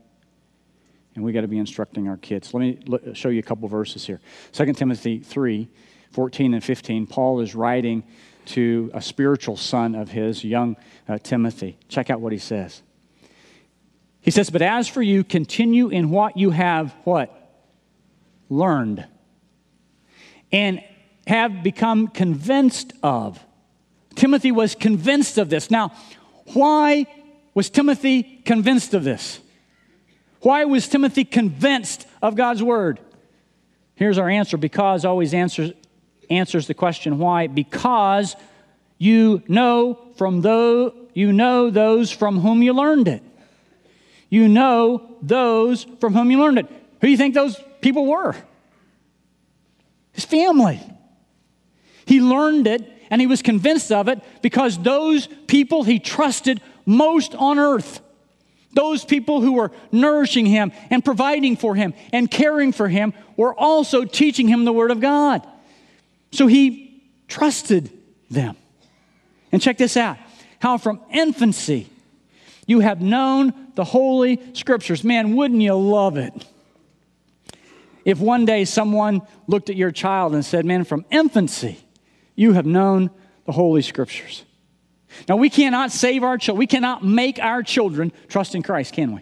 and 1.15 1.25
we 1.25 1.33
got 1.33 1.41
to 1.41 1.47
be 1.47 1.57
instructing 1.57 2.07
our 2.07 2.15
kids. 2.15 2.53
Let 2.53 2.61
me 2.61 3.13
show 3.13 3.29
you 3.29 3.39
a 3.39 3.43
couple 3.43 3.67
verses 3.67 4.05
here. 4.05 4.21
2 4.53 4.73
Timothy 4.73 5.19
3 5.19 5.67
14 6.11 6.53
and 6.53 6.63
15. 6.63 7.07
Paul 7.07 7.39
is 7.39 7.55
writing 7.55 8.03
to 8.45 8.91
a 8.93 9.01
spiritual 9.01 9.57
son 9.57 9.95
of 9.95 10.09
his, 10.09 10.43
young 10.43 10.77
uh, 11.07 11.17
Timothy. 11.17 11.77
Check 11.87 12.09
out 12.09 12.21
what 12.21 12.31
he 12.31 12.37
says. 12.37 12.81
He 14.21 14.31
says, 14.31 14.49
But 14.49 14.61
as 14.61 14.87
for 14.87 15.01
you, 15.01 15.23
continue 15.23 15.89
in 15.89 16.11
what 16.11 16.37
you 16.37 16.51
have 16.51 16.93
what? 17.03 17.37
Learned. 18.49 19.05
And 20.51 20.83
have 21.27 21.63
become 21.63 22.07
convinced 22.07 22.93
of. 23.03 23.39
Timothy 24.15 24.51
was 24.51 24.75
convinced 24.75 25.37
of 25.37 25.49
this. 25.49 25.71
Now, 25.71 25.93
why 26.53 27.05
was 27.53 27.69
Timothy 27.69 28.23
convinced 28.23 28.93
of 28.93 29.03
this? 29.03 29.39
Why 30.41 30.65
was 30.65 30.87
Timothy 30.87 31.23
convinced 31.23 32.07
of 32.21 32.35
God's 32.35 32.63
word? 32.63 32.99
Here's 33.95 34.17
our 34.17 34.29
answer 34.29 34.57
because 34.57 35.05
always 35.05 35.33
answers, 35.33 35.71
answers 36.29 36.67
the 36.67 36.73
question 36.73 37.19
why. 37.19 37.47
Because 37.47 38.35
you 38.97 39.43
know 39.47 39.99
from 40.15 40.41
those 40.41 40.93
you 41.13 41.33
know 41.33 41.69
those 41.69 42.11
from 42.11 42.39
whom 42.39 42.61
you 42.63 42.73
learned 42.73 43.07
it. 43.07 43.21
You 44.29 44.47
know 44.47 45.17
those 45.21 45.83
from 45.99 46.13
whom 46.13 46.31
you 46.31 46.39
learned 46.39 46.59
it. 46.59 46.65
Who 46.65 47.07
do 47.07 47.09
you 47.09 47.17
think 47.17 47.33
those 47.33 47.61
people 47.81 48.05
were? 48.05 48.35
His 50.13 50.25
family. 50.25 50.79
He 52.05 52.21
learned 52.21 52.67
it 52.67 52.89
and 53.09 53.21
he 53.21 53.27
was 53.27 53.41
convinced 53.41 53.91
of 53.91 54.07
it 54.07 54.19
because 54.41 54.77
those 54.77 55.27
people 55.47 55.83
he 55.83 55.99
trusted 55.99 56.61
most 56.85 57.35
on 57.35 57.59
earth 57.59 58.01
those 58.73 59.03
people 59.03 59.41
who 59.41 59.53
were 59.53 59.71
nourishing 59.91 60.45
him 60.45 60.71
and 60.89 61.03
providing 61.03 61.57
for 61.57 61.75
him 61.75 61.93
and 62.13 62.29
caring 62.29 62.71
for 62.71 62.87
him 62.87 63.13
were 63.35 63.53
also 63.53 64.05
teaching 64.05 64.47
him 64.47 64.65
the 64.65 64.73
Word 64.73 64.91
of 64.91 64.99
God. 64.99 65.45
So 66.31 66.47
he 66.47 67.03
trusted 67.27 67.91
them. 68.29 68.55
And 69.51 69.61
check 69.61 69.77
this 69.77 69.97
out 69.97 70.17
how 70.59 70.77
from 70.77 71.01
infancy 71.11 71.89
you 72.65 72.79
have 72.79 73.01
known 73.01 73.53
the 73.75 73.83
Holy 73.83 74.39
Scriptures. 74.53 75.03
Man, 75.03 75.35
wouldn't 75.35 75.61
you 75.61 75.73
love 75.73 76.17
it? 76.17 76.33
If 78.05 78.19
one 78.19 78.45
day 78.45 78.65
someone 78.65 79.21
looked 79.47 79.69
at 79.69 79.75
your 79.75 79.91
child 79.91 80.33
and 80.33 80.45
said, 80.45 80.65
Man, 80.65 80.83
from 80.83 81.05
infancy, 81.11 81.77
you 82.35 82.53
have 82.53 82.65
known 82.65 83.11
the 83.45 83.51
Holy 83.51 83.81
Scriptures. 83.81 84.43
Now, 85.27 85.35
we 85.35 85.49
cannot 85.49 85.91
save 85.91 86.23
our 86.23 86.37
children, 86.37 86.59
we 86.59 86.67
cannot 86.67 87.03
make 87.03 87.39
our 87.39 87.63
children 87.63 88.11
trust 88.27 88.55
in 88.55 88.63
Christ, 88.63 88.93
can 88.93 89.13
we? 89.13 89.21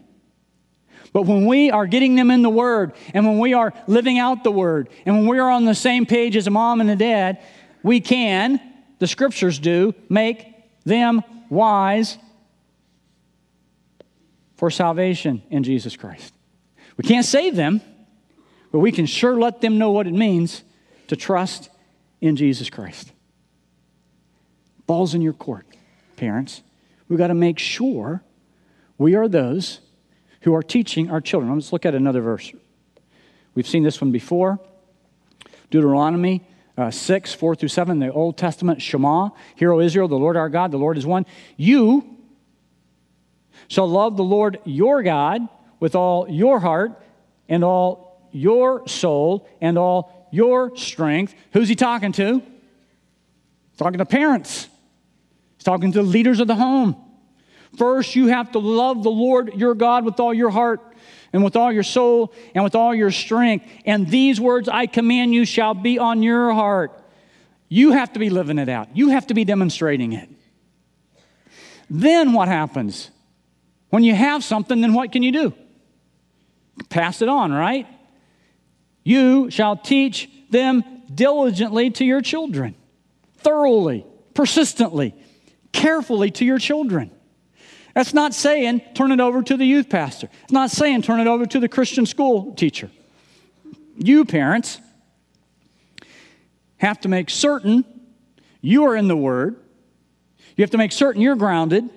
But 1.12 1.24
when 1.24 1.48
we 1.48 1.72
are 1.72 1.88
getting 1.88 2.16
them 2.16 2.30
in 2.30 2.44
the 2.44 2.50
Word, 2.50 2.94
and 3.14 3.26
when 3.26 3.40
we 3.40 3.54
are 3.54 3.74
living 3.88 4.20
out 4.20 4.44
the 4.44 4.52
Word, 4.52 4.90
and 5.06 5.16
when 5.16 5.28
we 5.28 5.40
are 5.40 5.50
on 5.50 5.66
the 5.66 5.76
same 5.76 6.06
page 6.06 6.36
as 6.36 6.46
a 6.46 6.52
mom 6.52 6.82
and 6.82 6.90
a 6.90 6.96
dad, 6.96 7.42
we 7.82 8.00
can, 8.00 8.62
the 9.00 9.08
scriptures 9.08 9.58
do, 9.58 9.96
make 10.08 10.46
them 10.86 11.24
wise 11.50 12.18
for 14.56 14.70
salvation 14.70 15.42
in 15.50 15.64
Jesus 15.64 15.96
Christ. 15.96 16.34
We 16.98 17.06
can't 17.06 17.26
save 17.26 17.56
them, 17.56 17.82
but 18.72 18.80
we 18.80 18.92
can 18.92 19.06
sure 19.06 19.40
let 19.40 19.62
them 19.62 19.78
know 19.78 19.92
what 19.92 20.08
it 20.08 20.14
means 20.14 20.64
to 21.08 21.16
trust 21.16 21.70
in 22.22 22.36
Jesus 22.36 22.70
Christ. 22.70 23.12
Ball's 24.86 25.14
in 25.14 25.22
your 25.22 25.34
court 25.34 25.66
parents, 26.16 26.62
we've 27.08 27.20
got 27.20 27.28
to 27.28 27.34
make 27.34 27.58
sure 27.58 28.22
we 28.98 29.16
are 29.16 29.28
those 29.28 29.80
who 30.42 30.54
are 30.54 30.64
teaching 30.64 31.10
our 31.10 31.22
children. 31.22 31.54
Let's 31.54 31.72
look 31.72 31.86
at 31.86 31.96
another 31.96 32.22
verse. 32.22 32.52
We've 33.56 33.68
seen 33.68 33.84
this 33.84 34.02
one 34.02 34.12
before 34.12 34.60
Deuteronomy 35.72 36.44
uh, 36.78 36.92
6, 36.92 37.34
4 37.34 37.56
through 37.56 37.70
7, 37.70 38.00
the 38.00 38.12
Old 38.12 38.38
Testament 38.38 38.82
Shema. 38.82 39.30
Hear, 39.56 39.74
O 39.74 39.82
Israel, 39.82 40.08
the 40.08 40.16
Lord 40.16 40.38
our 40.38 40.50
God, 40.50 40.72
the 40.72 40.78
Lord 40.78 40.98
is 40.98 41.06
one. 41.06 41.26
You 41.58 42.18
shall 43.68 43.88
love 43.88 44.16
the 44.16 44.24
Lord 44.24 44.60
your 44.64 45.04
God 45.04 45.48
with 45.80 45.94
all 45.94 46.30
your 46.30 46.60
heart 46.60 46.92
and 47.50 47.64
all 47.64 48.09
your 48.32 48.88
soul 48.88 49.48
and 49.62 49.78
all 49.78 50.28
your 50.32 50.76
strength. 50.76 51.34
Who's 51.54 51.70
he 51.70 51.76
talking 51.76 52.12
to? 52.14 52.40
He's 52.40 53.78
talking 53.78 53.98
to 54.00 54.06
parents. 54.06 54.68
He's 55.58 55.64
talking 55.64 55.92
to 55.94 56.02
leaders 56.02 56.40
of 56.40 56.48
the 56.48 56.56
home. 56.56 56.96
First, 57.78 58.16
you 58.16 58.28
have 58.28 58.52
to 58.54 58.60
love 58.60 59.04
the 59.04 59.12
Lord 59.12 59.54
your 59.56 59.76
God 59.76 60.06
with 60.06 60.20
all 60.20 60.34
your 60.34 60.50
heart 60.50 60.82
and 61.34 61.44
with 61.44 61.56
all 61.56 61.72
your 61.72 61.84
soul 61.84 62.34
and 62.56 62.64
with 62.64 62.76
all 62.76 62.96
your 62.96 63.12
strength. 63.12 63.66
And 63.86 64.08
these 64.08 64.40
words 64.40 64.68
I 64.68 64.88
command 64.88 65.34
you 65.34 65.46
shall 65.46 65.74
be 65.74 66.00
on 66.00 66.24
your 66.24 66.54
heart. 66.54 66.92
You 67.68 67.92
have 67.92 68.14
to 68.14 68.20
be 68.20 68.30
living 68.30 68.58
it 68.58 68.70
out, 68.70 68.96
you 68.96 69.10
have 69.10 69.28
to 69.28 69.34
be 69.34 69.46
demonstrating 69.46 70.14
it. 70.14 70.30
Then 71.90 72.34
what 72.34 72.48
happens? 72.48 73.12
When 73.90 74.04
you 74.04 74.14
have 74.14 74.44
something, 74.44 74.82
then 74.82 74.94
what 74.94 75.12
can 75.12 75.24
you 75.24 75.32
do? 75.32 75.54
Pass 76.90 77.22
it 77.22 77.30
on, 77.30 77.52
right? 77.52 77.88
You 79.10 79.50
shall 79.50 79.76
teach 79.76 80.30
them 80.52 80.84
diligently 81.12 81.90
to 81.90 82.06
your 82.06 82.22
children, 82.22 82.76
thoroughly, 83.38 84.06
persistently, 84.36 85.16
carefully 85.72 86.30
to 86.30 86.46
your 86.46 86.60
children. 86.60 87.10
That's 87.96 88.14
not 88.14 88.36
saying 88.36 88.84
turn 88.94 89.12
it 89.12 89.20
over 89.20 89.42
to 89.42 89.58
the 89.58 89.66
youth 89.66 89.90
pastor. 89.90 90.30
It's 90.44 90.52
not 90.52 90.70
saying 90.70 91.02
turn 91.02 91.20
it 91.20 91.26
over 91.26 91.48
to 91.48 91.60
the 91.60 91.68
Christian 91.68 92.06
school 92.06 92.54
teacher. 92.54 92.92
You, 93.98 94.26
parents, 94.26 94.80
have 96.78 97.02
to 97.02 97.10
make 97.10 97.32
certain 97.32 97.84
you 98.62 98.86
are 98.86 98.96
in 98.96 99.08
the 99.08 99.18
Word. 99.18 99.56
You 100.56 100.62
have 100.62 100.70
to 100.70 100.78
make 100.78 100.92
certain 100.92 101.20
you're 101.20 101.36
grounded 101.36 101.90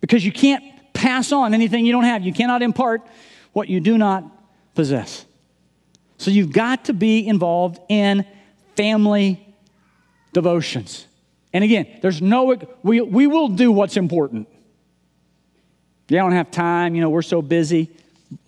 because 0.00 0.24
you 0.24 0.32
can't 0.32 0.64
pass 0.94 1.30
on 1.30 1.54
anything 1.54 1.86
you 1.86 1.92
don't 1.92 2.02
have. 2.02 2.24
You 2.24 2.32
cannot 2.32 2.60
impart 2.60 3.06
what 3.52 3.68
you 3.68 3.78
do 3.78 3.96
not 3.96 4.24
possess. 4.74 5.25
So 6.18 6.30
you've 6.30 6.52
got 6.52 6.86
to 6.86 6.92
be 6.92 7.26
involved 7.26 7.78
in 7.88 8.24
family 8.76 9.46
devotions. 10.32 11.06
And 11.52 11.64
again, 11.64 11.86
there's 12.02 12.20
no, 12.20 12.56
we, 12.82 13.00
we 13.00 13.26
will 13.26 13.48
do 13.48 13.72
what's 13.72 13.96
important. 13.96 14.48
You 16.08 16.18
don't 16.18 16.32
have 16.32 16.50
time, 16.50 16.94
you 16.94 17.00
know, 17.00 17.10
we're 17.10 17.22
so 17.22 17.42
busy. 17.42 17.90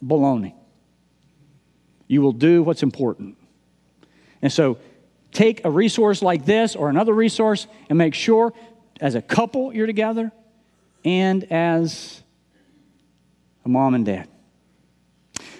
Baloney. 0.04 0.54
You 2.06 2.22
will 2.22 2.32
do 2.32 2.62
what's 2.62 2.82
important. 2.82 3.36
And 4.42 4.52
so 4.52 4.78
take 5.32 5.64
a 5.64 5.70
resource 5.70 6.22
like 6.22 6.44
this 6.44 6.76
or 6.76 6.88
another 6.88 7.12
resource 7.12 7.66
and 7.88 7.98
make 7.98 8.14
sure 8.14 8.52
as 9.00 9.14
a 9.14 9.22
couple 9.22 9.72
you're 9.72 9.86
together 9.86 10.32
and 11.04 11.44
as 11.52 12.22
a 13.64 13.68
mom 13.68 13.94
and 13.94 14.04
dad. 14.04 14.28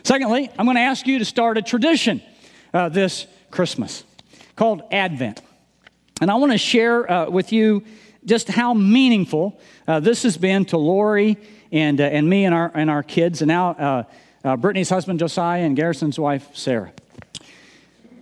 Secondly, 0.09 0.51
I'm 0.59 0.65
going 0.65 0.79
to 0.79 0.81
ask 0.81 1.07
you 1.07 1.19
to 1.19 1.25
start 1.27 1.59
a 1.59 1.63
tradition 1.63 2.23
uh, 2.73 2.89
this 2.89 3.27
Christmas 3.51 4.05
called 4.57 4.81
Advent. 4.91 5.43
And 6.23 6.31
I 6.31 6.37
want 6.37 6.51
to 6.51 6.57
share 6.57 7.13
uh, 7.13 7.29
with 7.29 7.53
you 7.53 7.85
just 8.25 8.49
how 8.49 8.73
meaningful 8.73 9.61
uh, 9.87 10.01
this 10.01 10.23
has 10.23 10.39
been 10.39 10.65
to 10.65 10.79
Lori 10.79 11.37
and, 11.71 12.01
uh, 12.01 12.05
and 12.05 12.27
me 12.27 12.47
and 12.47 12.55
our, 12.55 12.73
and 12.75 12.89
our 12.89 13.03
kids, 13.03 13.43
and 13.43 13.49
now 13.49 13.73
uh, 13.73 14.05
uh, 14.45 14.57
Brittany's 14.57 14.89
husband 14.89 15.19
Josiah 15.19 15.61
and 15.61 15.77
Garrison's 15.77 16.19
wife 16.19 16.57
Sarah. 16.57 16.91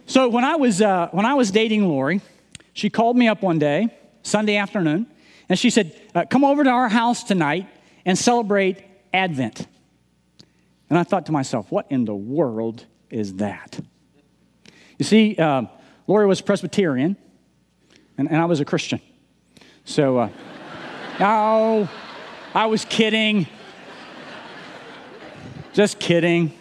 So 0.07 0.29
when 0.29 0.43
I 0.43 0.57
was, 0.57 0.81
when 0.81 1.25
I 1.25 1.35
was 1.35 1.53
dating 1.53 1.87
Lori, 1.87 2.21
she 2.73 2.91
called 2.91 3.17
me 3.17 3.29
up 3.29 3.43
one 3.43 3.61
day, 3.61 3.97
Sunday 4.25 4.57
afternoon, 4.57 5.07
and 5.49 5.57
she 5.57 5.71
said, 5.71 5.95
Come 6.31 6.45
over 6.45 6.65
to 6.65 6.71
our 6.71 6.89
house 6.89 7.23
tonight 7.23 7.69
and 8.05 8.19
celebrate 8.19 8.83
Advent. 9.15 9.69
And 10.89 10.99
I 10.99 11.03
thought 11.03 11.27
to 11.27 11.33
myself, 11.33 11.71
what 11.71 11.87
in 11.91 12.05
the 12.05 12.15
world 12.15 12.85
is 13.11 13.35
that? 13.35 13.79
You 14.99 15.05
see, 15.05 15.37
uh, 15.37 15.63
Lori 16.07 16.27
was 16.27 16.41
Presbyterian, 16.41 17.17
and, 18.17 18.31
and, 18.31 18.37
I 18.37 18.45
was 18.45 18.61
a 18.61 18.65
Christian. 18.65 19.01
So, 19.85 20.19
uh, 20.19 20.29
no, 21.21 21.89
I 22.55 22.67
was 22.67 22.85
kidding. 22.85 23.47
Just 25.73 25.99
kidding. 25.99 26.57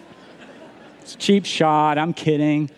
It's 1.02 1.16
a 1.16 1.18
cheap 1.18 1.46
shot. 1.46 1.98
I'm 1.98 2.14
kidding. 2.14 2.70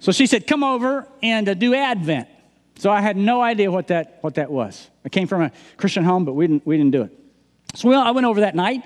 So 0.00 0.10
she 0.10 0.26
said, 0.26 0.48
Come 0.48 0.64
over 0.64 1.06
and 1.22 1.48
uh, 1.48 1.54
do 1.54 1.74
Advent. 1.74 2.28
So 2.76 2.90
I 2.90 3.00
had 3.00 3.16
no 3.16 3.40
idea 3.40 3.70
what 3.70 3.86
that, 3.86 4.18
what 4.20 4.34
that 4.34 4.50
was. 4.50 4.90
I 5.04 5.08
came 5.08 5.28
from 5.28 5.42
a 5.42 5.52
Christian 5.76 6.02
home, 6.02 6.24
but 6.24 6.32
we 6.32 6.48
didn't, 6.48 6.66
we 6.66 6.76
didn't 6.76 6.90
do 6.90 7.02
it. 7.02 7.18
So 7.76 7.88
we, 7.88 7.94
I 7.94 8.10
went 8.10 8.26
over 8.26 8.40
that 8.40 8.56
night, 8.56 8.82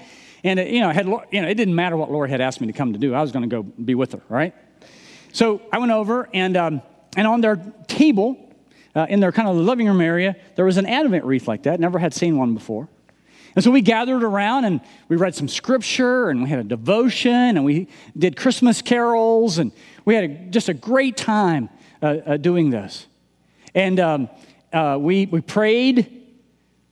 and 0.46 0.60
it, 0.60 0.70
you 0.70 0.80
know, 0.80 0.90
had, 0.90 1.06
you 1.06 1.42
know, 1.42 1.48
it 1.48 1.54
didn't 1.54 1.74
matter 1.74 1.96
what 1.96 2.10
Lori 2.10 2.30
had 2.30 2.40
asked 2.40 2.60
me 2.60 2.68
to 2.68 2.72
come 2.72 2.92
to 2.92 2.98
do. 2.98 3.14
I 3.14 3.20
was 3.20 3.32
going 3.32 3.48
to 3.48 3.54
go 3.54 3.62
be 3.62 3.96
with 3.96 4.12
her, 4.12 4.22
right? 4.28 4.54
So 5.32 5.60
I 5.72 5.78
went 5.78 5.90
over, 5.90 6.28
and, 6.32 6.56
um, 6.56 6.82
and 7.16 7.26
on 7.26 7.40
their 7.40 7.56
table, 7.88 8.38
uh, 8.94 9.06
in 9.08 9.20
their 9.20 9.32
kind 9.32 9.48
of 9.48 9.56
living 9.56 9.88
room 9.88 10.00
area, 10.00 10.36
there 10.54 10.64
was 10.64 10.76
an 10.76 10.86
Advent 10.86 11.24
wreath 11.24 11.48
like 11.48 11.64
that. 11.64 11.80
Never 11.80 11.98
had 11.98 12.14
seen 12.14 12.38
one 12.38 12.54
before. 12.54 12.88
And 13.56 13.64
so 13.64 13.70
we 13.70 13.80
gathered 13.80 14.22
around 14.22 14.66
and 14.66 14.80
we 15.08 15.16
read 15.16 15.34
some 15.34 15.48
scripture 15.48 16.28
and 16.28 16.42
we 16.42 16.48
had 16.48 16.58
a 16.58 16.64
devotion 16.64 17.32
and 17.32 17.64
we 17.64 17.88
did 18.16 18.36
Christmas 18.36 18.82
carols 18.82 19.58
and 19.58 19.72
we 20.04 20.14
had 20.14 20.24
a, 20.24 20.28
just 20.28 20.68
a 20.68 20.74
great 20.74 21.16
time 21.16 21.70
uh, 22.02 22.06
uh, 22.06 22.36
doing 22.36 22.70
this. 22.70 23.06
And 23.74 23.98
um, 23.98 24.28
uh, 24.72 24.98
we, 25.00 25.26
we 25.26 25.40
prayed 25.40 26.15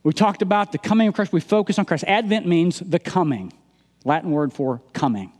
we 0.05 0.13
talked 0.13 0.43
about 0.43 0.71
the 0.71 0.79
coming 0.79 1.09
of 1.09 1.15
Christ. 1.15 1.33
We 1.33 1.41
focus 1.41 1.79
on 1.79 1.87
Christ. 1.87 2.05
Advent 2.07 2.47
means 2.47 2.79
the 2.79 2.99
coming, 2.99 3.53
Latin 4.05 4.31
word 4.31 4.53
for 4.53 4.83
coming. 4.93 5.33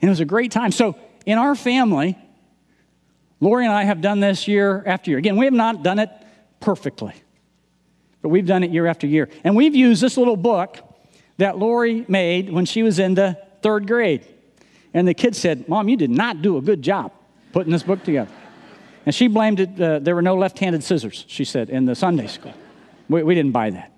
And 0.00 0.08
it 0.08 0.10
was 0.10 0.20
a 0.20 0.24
great 0.24 0.50
time. 0.50 0.72
So, 0.72 0.96
in 1.24 1.38
our 1.38 1.54
family, 1.54 2.18
Lori 3.40 3.64
and 3.64 3.72
I 3.72 3.84
have 3.84 4.00
done 4.00 4.18
this 4.18 4.48
year 4.48 4.82
after 4.84 5.12
year. 5.12 5.18
Again, 5.18 5.36
we 5.36 5.44
have 5.44 5.54
not 5.54 5.84
done 5.84 6.00
it 6.00 6.10
perfectly, 6.58 7.14
but 8.22 8.30
we've 8.30 8.46
done 8.46 8.64
it 8.64 8.72
year 8.72 8.86
after 8.86 9.06
year. 9.06 9.28
And 9.44 9.54
we've 9.54 9.74
used 9.76 10.02
this 10.02 10.16
little 10.16 10.36
book 10.36 10.78
that 11.38 11.58
Lori 11.58 12.04
made 12.08 12.52
when 12.52 12.64
she 12.64 12.82
was 12.82 12.98
in 12.98 13.14
the 13.14 13.38
third 13.62 13.86
grade. 13.86 14.26
And 14.92 15.06
the 15.06 15.14
kids 15.14 15.38
said, 15.38 15.68
Mom, 15.68 15.88
you 15.88 15.96
did 15.96 16.10
not 16.10 16.42
do 16.42 16.56
a 16.56 16.60
good 16.60 16.82
job 16.82 17.12
putting 17.52 17.72
this 17.72 17.84
book 17.84 18.02
together. 18.02 18.32
And 19.06 19.14
she 19.14 19.28
blamed 19.28 19.60
it, 19.60 19.80
uh, 19.80 20.00
there 20.00 20.16
were 20.16 20.22
no 20.22 20.36
left 20.36 20.58
handed 20.58 20.82
scissors, 20.82 21.24
she 21.28 21.44
said, 21.44 21.70
in 21.70 21.84
the 21.84 21.94
Sunday 21.94 22.26
school. 22.26 22.54
We, 23.08 23.22
we 23.22 23.34
didn't 23.34 23.52
buy 23.52 23.70
that. 23.70 23.92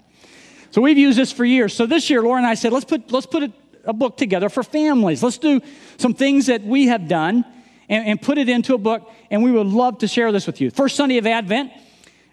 So 0.70 0.80
we've 0.80 0.98
used 0.98 1.18
this 1.18 1.30
for 1.30 1.44
years. 1.44 1.72
So 1.72 1.86
this 1.86 2.10
year, 2.10 2.22
Lori 2.22 2.38
and 2.38 2.46
I 2.46 2.54
said, 2.54 2.72
let's 2.72 2.84
put, 2.84 3.12
let's 3.12 3.26
put 3.26 3.44
a, 3.44 3.52
a 3.84 3.92
book 3.92 4.16
together 4.16 4.48
for 4.48 4.62
families. 4.62 5.22
Let's 5.22 5.38
do 5.38 5.60
some 5.98 6.14
things 6.14 6.46
that 6.46 6.62
we 6.62 6.88
have 6.88 7.06
done 7.06 7.44
and, 7.88 8.06
and, 8.06 8.20
put 8.20 8.38
it 8.38 8.48
into 8.48 8.74
a 8.74 8.78
book, 8.78 9.10
and 9.30 9.42
we 9.42 9.52
would 9.52 9.66
love 9.66 9.98
to 9.98 10.08
share 10.08 10.32
this 10.32 10.46
with 10.46 10.60
you. 10.60 10.70
First 10.70 10.96
Sunday 10.96 11.18
of 11.18 11.26
Advent, 11.26 11.70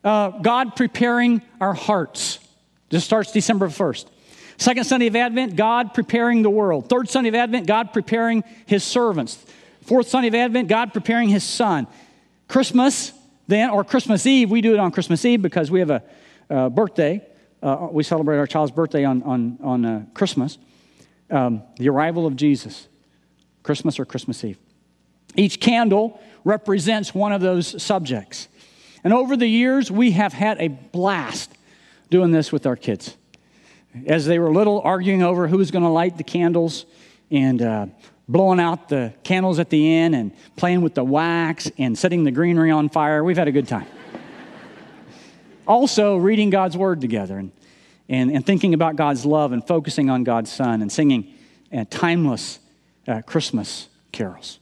uh, 0.03 0.29
God 0.29 0.75
preparing 0.75 1.41
our 1.59 1.73
hearts. 1.73 2.39
This 2.89 3.03
starts 3.03 3.31
December 3.31 3.67
1st. 3.67 4.07
Second 4.57 4.83
Sunday 4.85 5.07
of 5.07 5.15
Advent, 5.15 5.55
God 5.55 5.93
preparing 5.93 6.41
the 6.41 6.49
world. 6.49 6.87
Third 6.87 7.09
Sunday 7.09 7.29
of 7.29 7.35
Advent, 7.35 7.67
God 7.67 7.93
preparing 7.93 8.43
his 8.65 8.83
servants. 8.83 9.43
Fourth 9.83 10.07
Sunday 10.07 10.27
of 10.27 10.35
Advent, 10.35 10.67
God 10.67 10.93
preparing 10.93 11.29
his 11.29 11.43
son. 11.43 11.87
Christmas, 12.47 13.11
then, 13.47 13.69
or 13.71 13.83
Christmas 13.83 14.25
Eve, 14.25 14.49
we 14.49 14.61
do 14.61 14.73
it 14.73 14.79
on 14.79 14.91
Christmas 14.91 15.25
Eve 15.25 15.41
because 15.41 15.71
we 15.71 15.79
have 15.79 15.89
a 15.89 16.03
uh, 16.51 16.69
birthday. 16.69 17.25
Uh, 17.63 17.87
we 17.91 18.03
celebrate 18.03 18.37
our 18.37 18.47
child's 18.47 18.71
birthday 18.71 19.05
on, 19.05 19.23
on, 19.23 19.57
on 19.63 19.85
uh, 19.85 20.05
Christmas. 20.13 20.57
Um, 21.29 21.63
the 21.77 21.89
arrival 21.89 22.27
of 22.27 22.35
Jesus, 22.35 22.87
Christmas 23.63 23.99
or 23.99 24.05
Christmas 24.05 24.43
Eve. 24.43 24.57
Each 25.35 25.59
candle 25.59 26.19
represents 26.43 27.15
one 27.15 27.31
of 27.31 27.41
those 27.41 27.81
subjects. 27.81 28.47
And 29.03 29.13
over 29.13 29.37
the 29.37 29.47
years, 29.47 29.89
we 29.89 30.11
have 30.11 30.33
had 30.33 30.59
a 30.59 30.67
blast 30.67 31.51
doing 32.09 32.31
this 32.31 32.51
with 32.51 32.65
our 32.65 32.75
kids. 32.75 33.15
As 34.05 34.25
they 34.25 34.39
were 34.39 34.51
little, 34.51 34.81
arguing 34.81 35.23
over 35.23 35.47
who 35.47 35.57
was 35.57 35.71
going 35.71 35.83
to 35.83 35.89
light 35.89 36.17
the 36.17 36.23
candles 36.23 36.85
and 37.29 37.61
uh, 37.61 37.85
blowing 38.27 38.59
out 38.59 38.89
the 38.89 39.13
candles 39.23 39.59
at 39.59 39.69
the 39.69 39.95
end 39.95 40.15
and 40.15 40.33
playing 40.57 40.81
with 40.81 40.95
the 40.95 41.03
wax 41.03 41.71
and 41.77 41.97
setting 41.97 42.23
the 42.23 42.31
greenery 42.31 42.71
on 42.71 42.89
fire. 42.89 43.23
We've 43.23 43.37
had 43.37 43.47
a 43.47 43.53
good 43.53 43.67
time 43.67 43.87
also 45.71 46.17
reading 46.17 46.49
God's 46.49 46.75
word 46.75 47.01
together 47.01 47.37
and, 47.37 47.51
and, 48.09 48.29
and 48.29 48.45
thinking 48.45 48.73
about 48.73 48.97
God's 48.97 49.25
love 49.25 49.53
and 49.53 49.65
focusing 49.65 50.09
on 50.09 50.23
God's 50.23 50.51
Son 50.51 50.81
and 50.81 50.91
singing 50.91 51.33
uh, 51.73 51.85
timeless 51.89 52.59
uh, 53.07 53.21
Christmas 53.21 53.87
carols. 54.11 54.59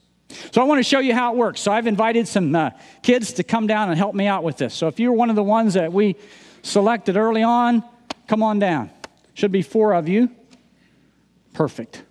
So 0.52 0.62
I 0.62 0.66
want 0.66 0.78
to 0.78 0.84
show 0.84 1.00
you 1.00 1.16
how 1.16 1.34
it 1.34 1.38
works. 1.38 1.60
So 1.60 1.72
I've 1.72 1.88
invited 1.88 2.28
some 2.28 2.56
uh, 2.56 2.70
kids 3.02 3.34
to 3.34 3.44
come 3.44 3.66
down 3.66 3.90
and 3.90 3.98
help 3.98 4.14
me 4.14 4.28
out 4.28 4.44
with 4.44 4.58
this. 4.58 4.76
So 4.76 4.88
if 4.88 5.00
you're 5.00 5.12
one 5.12 5.32
of 5.32 5.36
the 5.36 5.44
ones 5.44 5.74
that 5.74 5.92
we 5.92 6.16
selected 6.62 7.18
early 7.18 7.42
on, 7.42 7.84
come 8.28 8.44
on 8.44 8.60
down. 8.60 8.92
Should 9.34 9.52
be 9.52 9.64
four 9.64 9.94
of 9.94 10.08
you. 10.08 10.30
Perfect. 11.54 12.04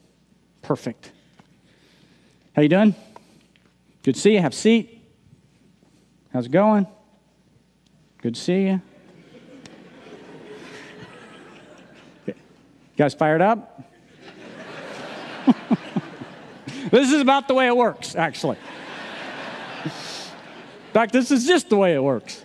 Perfect. 0.63 1.13
How 2.57 2.63
you 2.63 2.69
doing? 2.69 2.95
Good 4.03 4.17
to 4.17 4.21
see 4.21 4.33
you. 4.33 4.41
Have 4.41 4.53
a 4.53 4.57
seat. 4.57 5.01
How's 6.33 6.47
it 6.47 6.53
going? 6.53 6.89
Good 8.21 8.35
to 8.35 8.41
see 8.41 8.63
you. 8.63 8.83
Guys 12.99 13.15
fired 13.15 13.41
up? 13.41 13.83
this 16.91 17.13
is 17.13 17.21
about 17.21 17.49
the 17.49 17.55
way 17.55 17.69
it 17.69 17.77
works, 17.77 18.17
actually. 18.17 18.59
In 19.85 19.91
fact, 20.93 21.13
this 21.13 21.31
is 21.31 21.47
just 21.47 21.71
the 21.71 21.77
way 21.77 21.95
it 21.95 22.03
works. 22.03 22.45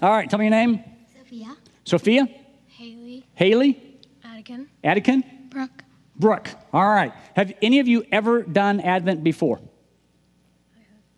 All 0.00 0.10
right, 0.10 0.30
tell 0.30 0.38
me 0.38 0.46
your 0.46 0.50
name. 0.50 0.84
Sophia. 1.18 1.56
Sophia? 1.84 2.28
Haley. 2.68 3.26
Haley? 3.34 3.98
Attican. 4.24 4.66
Attican? 4.84 5.50
Brooke. 5.50 5.84
Brooke. 6.16 6.50
All 6.72 6.86
right. 6.86 7.12
Have 7.34 7.52
any 7.60 7.80
of 7.80 7.88
you 7.88 8.06
ever 8.12 8.42
done 8.42 8.80
Advent 8.80 9.24
before? 9.24 9.60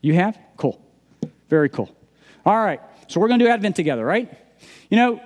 You 0.01 0.15
have? 0.15 0.39
Cool. 0.57 0.81
Very 1.51 1.69
cool. 1.69 1.95
All 2.47 2.57
right. 2.57 2.81
So 3.09 3.21
we're 3.21 3.29
going 3.29 3.41
to 3.41 3.45
do 3.45 3.51
Advent 3.51 3.77
together, 3.77 4.05
right? 4.05 4.33
You 4.89 4.97
know, 4.97 5.21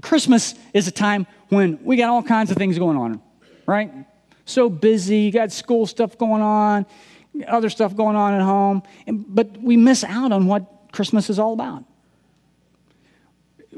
Christmas 0.00 0.54
is 0.72 0.88
a 0.88 0.90
time 0.90 1.26
when 1.48 1.78
we 1.82 1.96
got 1.96 2.08
all 2.08 2.22
kinds 2.22 2.50
of 2.50 2.56
things 2.56 2.78
going 2.78 2.96
on, 2.96 3.20
right? 3.66 3.92
So 4.44 4.68
busy, 4.68 5.18
you 5.18 5.32
got 5.32 5.52
school 5.52 5.86
stuff 5.86 6.18
going 6.18 6.42
on, 6.42 6.86
other 7.46 7.70
stuff 7.70 7.96
going 7.96 8.16
on 8.16 8.34
at 8.34 8.42
home, 8.42 8.82
and, 9.06 9.24
but 9.28 9.56
we 9.58 9.76
miss 9.76 10.04
out 10.04 10.32
on 10.32 10.46
what 10.46 10.90
Christmas 10.92 11.30
is 11.30 11.38
all 11.38 11.52
about. 11.52 11.84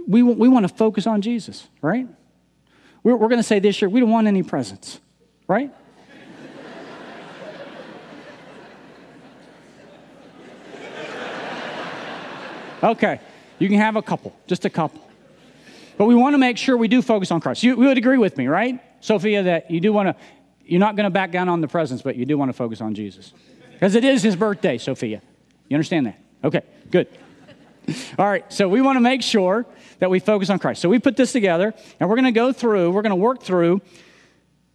we, 0.07 0.23
we 0.23 0.49
want 0.49 0.67
to 0.69 0.75
focus 0.75 1.07
on 1.07 1.23
Jesus, 1.23 1.69
right? 1.81 2.09
We're, 3.03 3.17
we're 3.17 3.29
going 3.29 3.39
to 3.39 3.45
say 3.45 3.59
this 3.59 3.81
year, 3.83 3.89
we 3.89 4.01
don't 4.01 4.11
want 4.11 4.27
any 4.27 4.43
presents, 4.43 5.01
right? 5.47 5.71
okay, 12.83 13.21
you 13.59 13.69
can 13.69 13.79
have 13.79 13.97
a 13.97 14.03
couple, 14.03 14.35
just 14.47 14.65
a 14.65 14.71
couple. 14.71 15.05
But 15.97 16.07
we 16.07 16.15
want 16.15 16.35
to 16.35 16.39
make 16.39 16.59
sure 16.59 16.77
we 16.77 16.89
do 16.89 17.03
focus 17.03 17.31
on 17.31 17.41
Christ. 17.41 17.63
You, 17.63 17.73
you 17.81 17.89
would 17.89 17.99
agree 17.99 18.19
with 18.19 18.37
me, 18.37 18.49
right, 18.49 18.81
Sophia, 19.01 19.45
that 19.45 19.71
you 19.71 19.81
do 19.81 19.93
want 19.93 20.09
to, 20.09 20.17
you're 20.65 20.81
not 20.81 20.97
going 20.97 21.05
to 21.05 21.11
back 21.11 21.31
down 21.31 21.49
on 21.49 21.61
the 21.61 21.69
presents, 21.69 22.03
but 22.03 22.17
you 22.17 22.25
do 22.25 22.37
want 22.37 22.49
to 22.49 22.53
focus 22.53 22.81
on 22.81 22.95
Jesus. 22.95 23.33
Because 23.73 23.95
it 23.95 24.05
is 24.05 24.23
his 24.23 24.37
birthday, 24.37 24.79
Sophia. 24.79 25.23
You 25.69 25.75
understand 25.77 26.07
that? 26.07 26.19
Okay, 26.43 26.63
good. 26.91 27.09
All 28.19 28.27
right, 28.27 28.51
so 28.53 28.69
we 28.69 28.81
want 28.81 28.97
to 28.97 29.01
make 29.01 29.23
sure 29.23 29.67
that 29.99 30.11
we 30.11 30.19
focus 30.19 30.51
on 30.51 30.59
Christ. 30.59 30.83
So 30.83 30.89
we 30.89 30.99
put 30.99 31.17
this 31.17 31.33
together, 31.33 31.75
and 32.01 32.09
we're 32.09 32.17
going 32.17 32.25
to 32.25 32.33
go 32.33 32.53
through, 32.53 32.91
we're 32.91 33.03
going 33.03 33.11
to 33.11 33.17
work 33.17 33.43
through 33.43 33.81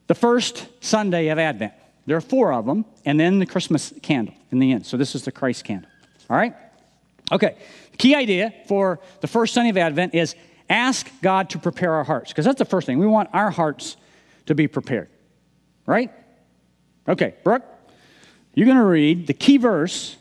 the 0.07 0.15
first 0.15 0.67
Sunday 0.81 1.27
of 1.29 1.39
Advent. 1.39 1.73
There 2.05 2.17
are 2.17 2.21
four 2.21 2.53
of 2.53 2.65
them, 2.65 2.85
and 3.05 3.19
then 3.19 3.39
the 3.39 3.45
Christmas 3.45 3.93
candle 4.01 4.33
in 4.51 4.59
the 4.59 4.71
end. 4.71 4.85
So 4.85 4.97
this 4.97 5.15
is 5.15 5.25
the 5.25 5.31
Christ 5.31 5.63
candle. 5.63 5.89
All 6.29 6.37
right? 6.37 6.55
Okay, 7.31 7.55
key 7.97 8.15
idea 8.15 8.53
for 8.67 8.99
the 9.21 9.27
first 9.27 9.53
Sunday 9.53 9.69
of 9.69 9.77
Advent 9.77 10.15
is 10.15 10.35
ask 10.69 11.09
God 11.21 11.49
to 11.51 11.59
prepare 11.59 11.93
our 11.93 12.03
hearts, 12.03 12.31
because 12.31 12.45
that's 12.45 12.59
the 12.59 12.65
first 12.65 12.85
thing. 12.85 12.99
We 12.99 13.07
want 13.07 13.29
our 13.33 13.49
hearts 13.49 13.97
to 14.45 14.55
be 14.55 14.67
prepared. 14.67 15.09
Right? 15.85 16.11
Okay, 17.07 17.35
Brooke, 17.43 17.63
you're 18.53 18.65
going 18.65 18.77
to 18.77 18.83
read 18.83 19.27
the 19.27 19.33
key 19.33 19.57
verse, 19.57 20.17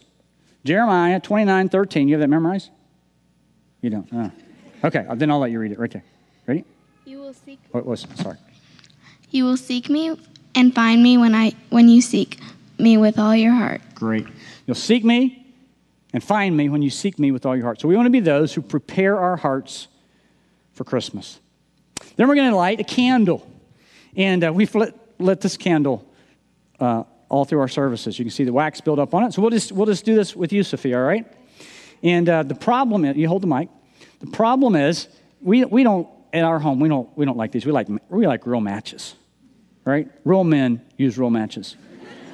Jeremiah 0.64 1.20
29 1.20 1.68
13. 1.68 2.08
You 2.08 2.14
have 2.14 2.20
that 2.20 2.28
memorized? 2.28 2.70
You 3.80 3.90
don't? 3.90 4.08
Oh. 4.12 4.30
Okay, 4.84 5.06
uh, 5.08 5.14
then 5.14 5.30
I'll 5.30 5.38
let 5.38 5.50
you 5.50 5.58
read 5.58 5.72
it 5.72 5.78
right 5.78 5.90
there. 5.90 6.04
Ready? 6.46 6.64
You 7.04 7.18
will 7.18 7.32
seek. 7.32 7.58
What 7.72 7.84
was? 7.84 8.06
Sorry. 8.16 8.36
You 9.30 9.44
will 9.44 9.56
seek 9.56 9.90
me 9.90 10.18
and 10.54 10.74
find 10.74 11.02
me 11.02 11.18
when 11.18 11.34
I 11.34 11.52
when 11.70 11.88
you 11.88 12.00
seek 12.00 12.38
me 12.78 12.96
with 12.96 13.18
all 13.18 13.34
your 13.34 13.52
heart. 13.52 13.82
Great. 13.94 14.26
You'll 14.66 14.74
seek 14.74 15.04
me 15.04 15.46
and 16.12 16.22
find 16.22 16.56
me 16.56 16.68
when 16.68 16.82
you 16.82 16.90
seek 16.90 17.18
me 17.18 17.32
with 17.32 17.44
all 17.44 17.56
your 17.56 17.64
heart. 17.64 17.80
So 17.80 17.88
we 17.88 17.96
want 17.96 18.06
to 18.06 18.10
be 18.10 18.20
those 18.20 18.54
who 18.54 18.62
prepare 18.62 19.18
our 19.18 19.36
hearts 19.36 19.88
for 20.78 20.84
Christmas. 20.84 21.40
Then 22.16 22.28
we're 22.28 22.36
going 22.36 22.50
to 22.50 22.56
light 22.56 22.80
a 22.80 22.84
candle, 22.84 23.46
and 24.16 24.44
uh, 24.44 24.52
we've 24.52 24.74
lit, 24.74 24.94
lit 25.18 25.40
this 25.40 25.56
candle 25.56 26.10
uh, 26.80 27.02
all 27.28 27.44
through 27.44 27.60
our 27.60 27.68
services. 27.68 28.18
You 28.18 28.24
can 28.24 28.30
see 28.30 28.44
the 28.44 28.52
wax 28.52 28.80
build 28.80 28.98
up 28.98 29.12
on 29.12 29.24
it. 29.24 29.34
So 29.34 29.42
we'll 29.42 29.50
just 29.50 29.72
we'll 29.72 29.86
just 29.86 30.04
do 30.04 30.14
this 30.14 30.34
with 30.34 30.52
you, 30.52 30.62
Sophia. 30.62 30.96
All 30.96 31.04
right. 31.04 31.26
And 32.02 32.28
uh, 32.28 32.44
the 32.44 32.54
problem 32.54 33.04
is, 33.04 33.16
you 33.16 33.28
hold 33.28 33.42
the 33.42 33.48
mic. 33.48 33.68
The 34.20 34.28
problem 34.28 34.76
is, 34.76 35.08
we, 35.40 35.64
we 35.64 35.82
don't, 35.82 36.08
at 36.32 36.44
our 36.44 36.60
home, 36.60 36.78
we 36.80 36.88
don't, 36.88 37.08
we 37.16 37.24
don't 37.24 37.36
like 37.36 37.52
these. 37.52 37.66
We 37.66 37.72
like, 37.72 37.88
we 38.08 38.26
like 38.26 38.46
real 38.46 38.60
matches, 38.60 39.16
right? 39.84 40.08
Real 40.24 40.44
men 40.44 40.80
use 40.96 41.18
real 41.18 41.30
matches, 41.30 41.76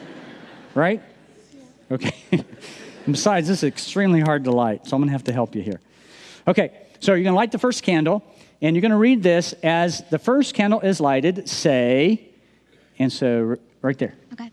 right? 0.75 1.03
Okay. 1.91 2.15
besides, 3.11 3.49
this 3.49 3.59
is 3.59 3.65
extremely 3.65 4.21
hard 4.21 4.45
to 4.45 4.51
light, 4.51 4.87
so 4.87 4.97
I'm 4.97 5.01
going 5.01 5.09
to 5.09 5.13
have 5.13 5.25
to 5.25 5.33
help 5.33 5.55
you 5.55 5.63
here. 5.63 5.81
Okay, 6.47 6.73
so 7.01 7.13
you're 7.13 7.25
going 7.25 7.33
to 7.33 7.37
light 7.37 7.53
the 7.53 7.59
first 7.59 7.83
candle, 7.83 8.23
and 8.65 8.75
you're 8.75 8.81
going 8.81 8.93
to 8.93 8.97
read 8.97 9.23
this 9.23 9.53
as 9.63 10.03
the 10.09 10.19
first 10.19 10.55
candle 10.55 10.81
is 10.81 10.99
lighted, 10.99 11.47
say, 11.51 12.31
and 12.99 13.13
so 13.13 13.57
right 13.83 13.99
there. 13.99 14.15
Okay. 14.33 14.51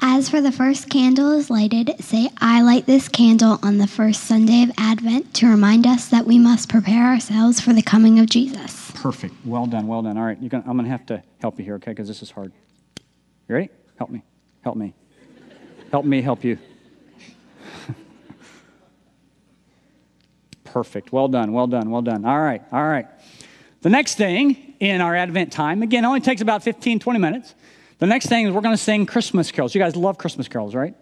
As 0.00 0.28
for 0.28 0.40
the 0.40 0.52
first 0.52 0.88
candle 0.88 1.32
is 1.32 1.50
lighted, 1.50 1.96
say, 1.98 2.30
I 2.38 2.62
light 2.62 2.86
this 2.86 3.08
candle 3.08 3.58
on 3.64 3.78
the 3.78 3.88
first 3.88 4.22
Sunday 4.22 4.62
of 4.62 4.70
Advent 4.78 5.34
to 5.34 5.48
remind 5.48 5.84
us 5.84 6.06
that 6.10 6.26
we 6.26 6.38
must 6.38 6.68
prepare 6.68 7.06
ourselves 7.06 7.60
for 7.60 7.72
the 7.72 7.82
coming 7.82 8.20
of 8.20 8.26
Jesus. 8.26 8.92
Perfect. 8.92 9.34
Well 9.44 9.66
done. 9.66 9.88
Well 9.88 10.02
done. 10.02 10.16
All 10.16 10.22
right. 10.22 10.48
Gonna, 10.48 10.62
I'm 10.64 10.76
going 10.76 10.84
to 10.84 10.90
have 10.92 11.06
to 11.06 11.20
help 11.40 11.58
you 11.58 11.64
here, 11.64 11.74
okay? 11.74 11.90
Because 11.90 12.06
this 12.06 12.22
is 12.22 12.30
hard. 12.30 12.52
You 13.48 13.56
ready? 13.56 13.68
Help 13.98 14.10
me. 14.10 14.22
Help 14.62 14.76
me. 14.76 14.94
help 15.90 16.04
me 16.04 16.22
help 16.22 16.44
you. 16.44 16.56
Perfect. 20.64 21.10
Well 21.10 21.26
done. 21.26 21.52
Well 21.52 21.66
done. 21.66 21.90
Well 21.90 22.02
done. 22.02 22.24
All 22.24 22.40
right. 22.40 22.62
All 22.70 22.86
right. 22.86 23.08
The 23.82 23.88
next 23.88 24.16
thing 24.16 24.74
in 24.78 25.00
our 25.00 25.16
Advent 25.16 25.52
time, 25.52 25.82
again, 25.82 26.04
only 26.04 26.20
takes 26.20 26.42
about 26.42 26.62
15, 26.62 26.98
20 27.00 27.18
minutes. 27.18 27.54
The 27.98 28.06
next 28.06 28.26
thing 28.26 28.46
is 28.46 28.52
we're 28.52 28.60
going 28.60 28.76
to 28.76 28.82
sing 28.82 29.06
Christmas 29.06 29.50
carols. 29.50 29.74
You 29.74 29.80
guys 29.80 29.96
love 29.96 30.18
Christmas 30.18 30.48
carols, 30.48 30.74
right? 30.74 30.94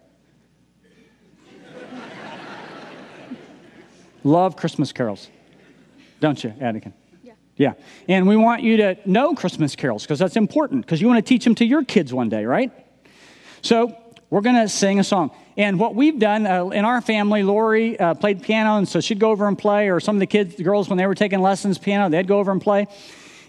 love 4.25 4.57
Christmas 4.57 4.93
carols, 4.93 5.29
don't 6.21 6.43
you, 6.43 6.51
Anakin? 6.51 6.93
Yeah. 7.23 7.33
Yeah. 7.57 7.75
And 8.09 8.29
we 8.29 8.37
want 8.37 8.63
you 8.63 8.77
to 8.79 8.97
know 9.05 9.35
Christmas 9.35 9.75
carols 9.75 10.03
because 10.03 10.19
that's 10.21 10.37
important 10.37 10.85
because 10.87 11.01
you 11.01 11.09
want 11.09 11.25
to 11.25 11.29
teach 11.29 11.45
them 11.45 11.55
to 11.57 11.65
your 11.65 11.85
kids 11.85 12.13
one 12.13 12.29
day, 12.29 12.45
right? 12.45 12.71
So 13.63 13.97
we're 14.31 14.43
going 14.43 14.57
to 14.57 14.69
sing 14.69 14.99
a 14.99 15.05
song. 15.05 15.31
And 15.57 15.81
what 15.81 15.95
we've 15.95 16.19
done 16.19 16.47
uh, 16.47 16.67
in 16.67 16.85
our 16.85 17.01
family, 17.01 17.43
Lori 17.43 17.99
uh, 17.99 18.15
played 18.15 18.43
piano, 18.43 18.77
and 18.77 18.89
so 18.89 19.01
she'd 19.01 19.19
go 19.19 19.31
over 19.31 19.49
and 19.49 19.59
play, 19.59 19.89
or 19.89 20.01
some 20.01 20.17
of 20.17 20.21
the 20.21 20.27
kids, 20.27 20.57
the 20.57 20.63
girls, 20.63 20.89
when 20.89 20.99
they 20.99 21.07
were 21.07 21.15
taking 21.15 21.41
lessons 21.41 21.79
piano, 21.79 22.11
they'd 22.11 22.29
go 22.29 22.39
over 22.39 22.53
and 22.53 22.61
play. 22.61 22.87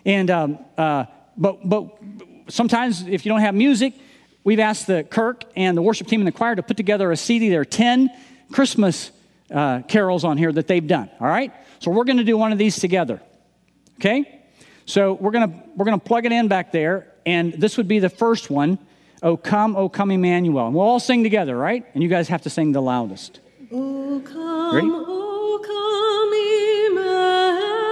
And 0.06 0.32
um, 0.32 0.60
uh, 0.78 1.06
but 1.38 1.68
but 1.68 1.98
sometimes 2.48 3.06
if 3.08 3.26
you 3.26 3.30
don't 3.30 3.42
have 3.42 3.56
music, 3.56 3.94
we've 4.44 4.60
asked 4.60 4.88
the 4.88 5.04
Kirk 5.04 5.44
and 5.56 5.78
the 5.78 5.82
worship 5.82 6.08
team 6.08 6.22
and 6.22 6.28
the 6.28 6.32
choir 6.32 6.56
to 6.56 6.64
put 6.64 6.78
together 6.78 7.12
a 7.12 7.18
CD. 7.18 7.50
There 7.50 7.62
are 7.62 7.66
10 7.66 8.10
Christmas 8.52 9.12
uh, 9.52 9.82
carols 9.82 10.24
on 10.24 10.38
here 10.38 10.52
that 10.52 10.68
they've 10.68 10.86
done. 10.86 11.10
All 11.20 11.28
right? 11.28 11.54
So 11.80 11.92
we're 11.92 12.06
going 12.06 12.18
to 12.18 12.24
do 12.24 12.38
one 12.38 12.52
of 12.52 12.58
these 12.58 12.78
together. 12.78 13.22
Okay? 14.00 14.42
So 14.86 15.14
we're 15.14 15.32
going 15.32 15.52
to 15.52 15.64
we're 15.76 15.86
going 15.86 16.00
to 16.00 16.06
plug 16.06 16.26
it 16.26 16.32
in 16.32 16.48
back 16.48 16.72
there, 16.72 17.14
and 17.26 17.54
this 17.54 17.78
would 17.78 17.88
be 17.88 18.00
the 18.00 18.10
first 18.10 18.50
one. 18.50 18.80
Oh 19.22 19.36
come, 19.36 19.76
oh 19.76 19.90
come, 19.90 20.12
Emmanuel. 20.12 20.68
And 20.68 20.76
we'll 20.76 20.86
all 20.86 21.00
sing 21.00 21.24
together, 21.24 21.58
right? 21.58 21.86
And 21.94 22.02
you 22.02 22.10
guys 22.10 22.30
have 22.30 22.42
to 22.44 22.50
sing 22.50 22.72
the 22.72 22.82
loudest. 22.82 23.42
Oh 23.72 24.22
come, 24.26 24.76
Ready? 24.76 24.88
oh 24.90 25.60
come, 25.64 26.34
Emmanuel. 26.94 27.90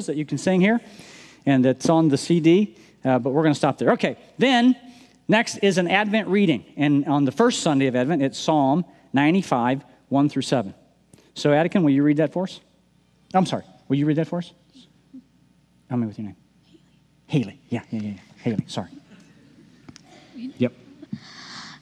Verses 0.00 0.06
that 0.06 0.16
you 0.16 0.24
can 0.24 0.38
sing 0.38 0.60
here, 0.60 0.80
and 1.46 1.64
it's 1.66 1.88
on 1.88 2.08
the 2.08 2.16
CD, 2.16 2.76
uh, 3.04 3.18
but 3.18 3.30
we're 3.30 3.42
going 3.42 3.54
to 3.54 3.58
stop 3.58 3.78
there. 3.78 3.92
Okay, 3.92 4.16
then 4.38 4.76
Next 5.30 5.58
is 5.58 5.78
an 5.78 5.86
Advent 5.86 6.26
reading. 6.26 6.64
And 6.76 7.06
on 7.06 7.24
the 7.24 7.30
first 7.30 7.62
Sunday 7.62 7.86
of 7.86 7.94
Advent, 7.94 8.20
it's 8.20 8.36
Psalm 8.36 8.84
95, 9.12 9.84
1 10.08 10.28
through 10.28 10.42
7. 10.42 10.74
So, 11.34 11.50
Attican, 11.50 11.84
will 11.84 11.90
you 11.90 12.02
read 12.02 12.16
that 12.16 12.32
for 12.32 12.42
us? 12.42 12.58
I'm 13.32 13.46
sorry. 13.46 13.62
Will 13.86 13.96
you 13.96 14.06
read 14.06 14.16
that 14.16 14.26
for 14.26 14.38
us? 14.38 14.52
Help 15.88 16.00
me 16.00 16.08
with 16.08 16.18
your 16.18 16.26
name. 16.26 16.36
Haley. 17.28 17.60
Yeah, 17.68 17.82
yeah, 17.90 18.00
yeah, 18.00 18.08
yeah. 18.08 18.20
Haley. 18.42 18.64
Sorry. 18.66 18.90
Yep. 20.34 20.72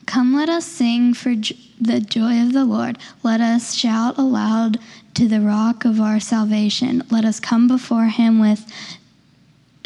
Come, 0.08 0.34
let 0.34 0.48
us 0.48 0.64
sing 0.64 1.12
for 1.12 1.34
the 1.78 2.00
joy 2.00 2.40
of 2.40 2.54
the 2.54 2.64
Lord. 2.64 2.96
Let 3.22 3.42
us 3.42 3.74
shout 3.74 4.16
aloud 4.16 4.78
to 5.12 5.28
the 5.28 5.42
rock 5.42 5.84
of 5.84 6.00
our 6.00 6.18
salvation. 6.18 7.02
Let 7.10 7.26
us 7.26 7.38
come 7.38 7.68
before 7.68 8.06
him 8.06 8.38
with 8.40 8.64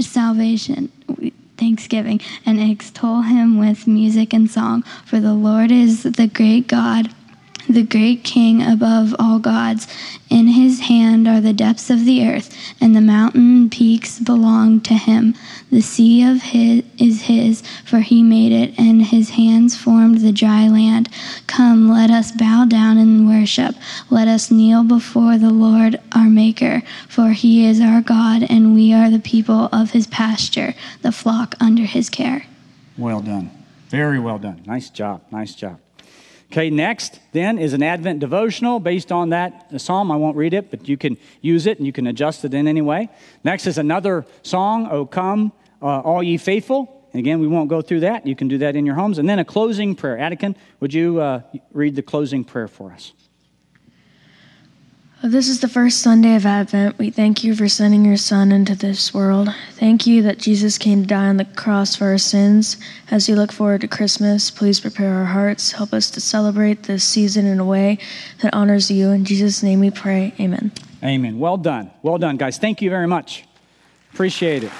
salvation, 0.01 0.93
thanksgiving, 1.57 2.21
and 2.47 2.61
extol 2.61 3.23
him 3.23 3.59
with 3.59 3.89
music 3.89 4.33
and 4.33 4.49
song. 4.49 4.83
For 5.05 5.19
the 5.19 5.35
Lord 5.35 5.73
is 5.73 6.05
the 6.05 6.29
great 6.29 6.69
God 6.69 7.13
the 7.68 7.83
great 7.83 8.25
king 8.25 8.62
above 8.62 9.14
all 9.18 9.38
gods. 9.38 9.87
In 10.31 10.46
his 10.46 10.81
hand 10.81 11.29
are 11.29 11.40
the 11.40 11.53
depths 11.53 11.90
of 11.90 12.05
the 12.05 12.27
earth, 12.27 12.57
and 12.81 12.96
the 12.96 13.01
mountain 13.01 13.68
peaks 13.70 14.18
belong 14.18 14.81
to 14.83 14.94
him. 14.94 15.35
The 15.70 15.83
sea 15.83 16.25
of 16.25 16.42
his 16.42 16.83
is 16.98 17.22
his, 17.22 17.62
for 17.85 18.01
he 18.01 18.22
made 18.22 18.53
it, 18.53 18.79
and 18.79 19.03
his 19.03 19.31
hands 19.31 19.77
formed 19.77 20.20
the 20.20 20.33
dry 20.33 20.68
land. 20.68 21.09
Come, 21.46 21.88
let 21.88 22.11
us 22.11 22.33
bow 22.33 22.64
down 22.66 22.98
and 22.98 23.29
worship. 23.29 23.75
Let 24.11 24.29
us 24.29 24.51
kneel 24.51 24.85
before 24.85 25.38
the 25.38 25.51
Lord 25.51 26.01
our 26.14 26.29
Maker, 26.29 26.83
for 27.09 27.31
he 27.31 27.66
is 27.66 27.81
our 27.81 28.01
God, 28.01 28.42
and 28.48 28.75
we 28.75 28.92
are 28.92 29.11
the 29.11 29.18
people 29.18 29.68
of 29.72 29.90
his 29.90 30.07
pasture, 30.07 30.75
the 31.03 31.12
flock 31.12 31.55
under 31.61 31.85
his 31.85 32.09
care. 32.09 32.46
Well 32.96 33.20
done. 33.20 33.51
Very 33.88 34.18
well 34.18 34.38
done. 34.38 34.62
Nice 34.66 34.88
job. 34.88 35.22
Nice 35.31 35.55
job. 35.55 35.79
Okay, 36.53 36.69
next 36.69 37.19
then 37.33 37.59
is 37.59 37.73
an 37.73 37.83
Advent 37.83 38.21
devotional 38.21 38.79
based 38.79 39.11
on 39.11 39.31
that 39.31 39.81
psalm. 39.81 40.12
I 40.12 40.17
won't 40.17 40.37
read 40.37 40.53
it, 40.53 40.71
but 40.71 40.87
you 40.87 40.99
can 40.99 41.17
use 41.41 41.65
it 41.65 41.79
and 41.79 41.87
you 41.87 41.95
can 41.95 42.07
adjust 42.07 42.45
it 42.45 42.53
in 42.53 42.69
any 42.69 42.83
way. 42.83 43.09
Next 43.43 43.67
is 43.67 43.79
another 43.79 44.27
song, 44.43 44.87
O 44.91 45.07
Come, 45.07 45.53
uh, 45.81 46.01
All 46.01 46.23
Ye 46.23 46.37
Faithful. 46.37 47.09
And 47.15 47.21
again, 47.21 47.41
we 47.41 47.47
won't 47.47 47.71
go 47.71 47.81
through 47.81 48.01
that. 48.01 48.27
You 48.27 48.37
can 48.37 48.49
do 48.49 48.59
that 48.59 48.77
in 48.77 48.85
your 48.85 48.97
homes. 48.97 49.17
And 49.17 49.27
then 49.27 49.38
a 49.38 49.47
closing 49.47 49.95
prayer. 49.95 50.19
Attican, 50.19 50.55
would 50.81 50.93
you 50.93 51.23
uh, 51.23 51.41
read 51.73 51.97
the 51.97 52.03
closing 52.03 52.45
prayer 52.45 52.69
for 52.69 52.93
us? 52.93 53.15
This 55.25 55.49
is 55.49 55.61
the 55.61 55.69
first 55.69 56.01
Sunday 56.01 56.35
of 56.35 56.45
Advent. 56.45 56.99
We 56.99 57.11
thank 57.11 57.45
you 57.45 57.55
for 57.55 57.69
sending 57.69 58.05
your 58.05 58.17
Son 58.17 58.51
into 58.51 58.75
this 58.75 59.15
world. 59.15 59.55
Thank 59.75 60.05
you 60.05 60.21
that 60.23 60.39
Jesus 60.39 60.79
came 60.79 61.03
to 61.03 61.07
die 61.07 61.29
on 61.29 61.37
the 61.37 61.45
cross 61.45 61.95
for 61.95 62.07
our 62.07 62.19
sins. 62.19 62.77
As 63.09 63.29
we 63.29 63.37
look 63.37 63.53
forward 63.53 63.83
to 63.83 63.89
Christmas, 63.89 64.51
please 64.51 64.81
prepare 64.81 65.15
our 65.15 65.27
hearts. 65.27 65.71
Help 65.71 65.93
us 65.93 66.11
to 66.11 66.21
celebrate 66.21 66.83
this 66.83 67.05
season 67.05 67.47
in 67.47 67.61
a 67.61 67.65
way 67.65 67.99
that 68.41 68.53
honors 68.53 68.91
you. 68.91 69.11
In 69.11 69.25
Jesus' 69.25 69.63
name 69.63 69.79
we 69.79 69.93
pray. 69.93 70.35
Amen. 70.41 70.73
Amen. 71.05 71.39
Well 71.39 71.57
done. 71.57 71.93
Well 72.03 72.19
done, 72.19 72.37
guys. 72.37 72.59
Thank 72.59 72.83
you 72.83 72.91
very 72.91 73.07
much. 73.07 73.45
Appreciate 74.13 74.65
it. 74.65 74.73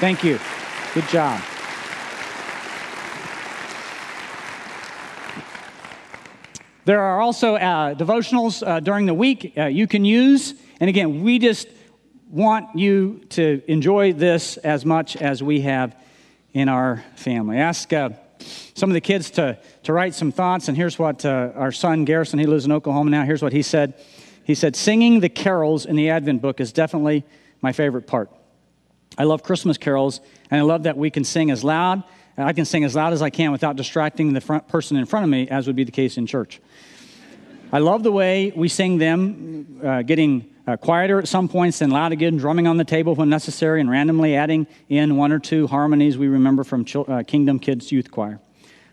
Thank 0.00 0.24
you. 0.24 0.40
Good 0.94 1.08
job. 1.08 1.42
There 6.84 7.00
are 7.00 7.20
also 7.20 7.54
uh, 7.54 7.94
devotionals 7.94 8.66
uh, 8.66 8.80
during 8.80 9.06
the 9.06 9.14
week 9.14 9.54
uh, 9.56 9.66
you 9.66 9.86
can 9.86 10.04
use. 10.04 10.54
And 10.80 10.90
again, 10.90 11.22
we 11.22 11.38
just 11.38 11.68
want 12.28 12.76
you 12.76 13.20
to 13.30 13.62
enjoy 13.68 14.14
this 14.14 14.56
as 14.56 14.84
much 14.84 15.16
as 15.16 15.44
we 15.44 15.60
have 15.60 15.96
in 16.52 16.68
our 16.68 17.04
family. 17.14 17.58
Ask 17.58 17.92
uh, 17.92 18.10
some 18.74 18.90
of 18.90 18.94
the 18.94 19.00
kids 19.00 19.30
to, 19.32 19.60
to 19.84 19.92
write 19.92 20.14
some 20.16 20.32
thoughts. 20.32 20.66
And 20.66 20.76
here's 20.76 20.98
what 20.98 21.24
uh, 21.24 21.52
our 21.54 21.70
son 21.70 22.04
Garrison, 22.04 22.40
he 22.40 22.46
lives 22.46 22.64
in 22.64 22.72
Oklahoma 22.72 23.10
now, 23.10 23.24
here's 23.24 23.42
what 23.42 23.52
he 23.52 23.62
said. 23.62 23.94
He 24.42 24.56
said, 24.56 24.74
Singing 24.74 25.20
the 25.20 25.28
carols 25.28 25.86
in 25.86 25.94
the 25.94 26.10
Advent 26.10 26.42
book 26.42 26.60
is 26.60 26.72
definitely 26.72 27.24
my 27.60 27.70
favorite 27.70 28.08
part. 28.08 28.28
I 29.16 29.22
love 29.22 29.44
Christmas 29.44 29.78
carols, 29.78 30.20
and 30.50 30.58
I 30.58 30.64
love 30.64 30.82
that 30.82 30.96
we 30.96 31.10
can 31.10 31.22
sing 31.22 31.52
as 31.52 31.62
loud. 31.62 32.02
I 32.36 32.52
can 32.52 32.64
sing 32.64 32.84
as 32.84 32.94
loud 32.94 33.12
as 33.12 33.20
I 33.20 33.30
can 33.30 33.52
without 33.52 33.76
distracting 33.76 34.32
the 34.32 34.40
front 34.40 34.68
person 34.68 34.96
in 34.96 35.04
front 35.04 35.24
of 35.24 35.30
me, 35.30 35.48
as 35.48 35.66
would 35.66 35.76
be 35.76 35.84
the 35.84 35.92
case 35.92 36.16
in 36.16 36.26
church. 36.26 36.60
I 37.72 37.78
love 37.78 38.02
the 38.02 38.12
way 38.12 38.52
we 38.54 38.68
sing 38.68 38.98
them, 38.98 39.80
uh, 39.84 40.02
getting 40.02 40.48
uh, 40.66 40.76
quieter 40.76 41.18
at 41.18 41.28
some 41.28 41.48
points 41.48 41.80
and 41.80 41.92
loud 41.92 42.12
again, 42.12 42.36
drumming 42.36 42.66
on 42.66 42.76
the 42.76 42.84
table 42.84 43.14
when 43.14 43.28
necessary, 43.28 43.80
and 43.80 43.90
randomly 43.90 44.36
adding 44.36 44.66
in 44.88 45.16
one 45.16 45.32
or 45.32 45.38
two 45.38 45.66
harmonies 45.66 46.16
we 46.16 46.28
remember 46.28 46.64
from 46.64 46.84
Ch- 46.84 46.96
uh, 46.96 47.22
Kingdom 47.26 47.58
Kids 47.58 47.90
Youth 47.90 48.10
Choir. 48.10 48.40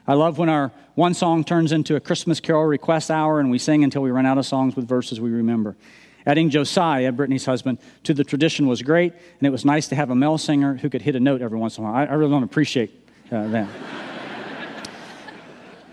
I 0.08 0.14
love 0.14 0.38
when 0.38 0.50
our 0.50 0.72
one 0.96 1.14
song 1.14 1.44
turns 1.44 1.72
into 1.72 1.96
a 1.96 2.00
Christmas 2.00 2.40
carol 2.40 2.66
request 2.66 3.12
hour 3.12 3.40
and 3.40 3.52
we 3.52 3.60
sing 3.60 3.84
until 3.84 4.02
we 4.02 4.12
run 4.12 4.26
out 4.26 4.38
of 4.38 4.46
songs 4.46 4.76
with 4.76 4.88
verses 4.88 5.22
we 5.22 5.30
remember. 5.30 5.78
Adding 6.26 6.50
Josiah, 6.50 7.12
Brittany's 7.12 7.46
husband, 7.46 7.78
to 8.04 8.14
the 8.14 8.24
tradition 8.24 8.68
was 8.68 8.82
great, 8.82 9.14
and 9.14 9.48
it 9.48 9.52
was 9.52 9.64
nice 9.64 9.88
to 9.90 9.96
have 9.96 10.10
a 10.10 10.16
male 10.16 10.38
singer 10.38 10.76
who 10.76 10.90
could 10.90 11.02
hit 11.02 11.16
a 11.16 11.20
note 11.20 11.42
every 11.42 11.58
once 11.58 11.78
in 11.78 11.84
a 11.84 11.88
while. 11.88 11.96
I, 11.96 12.06
I 12.06 12.14
really 12.16 12.32
don't 12.32 12.44
appreciate 12.44 13.09
uh, 13.32 13.66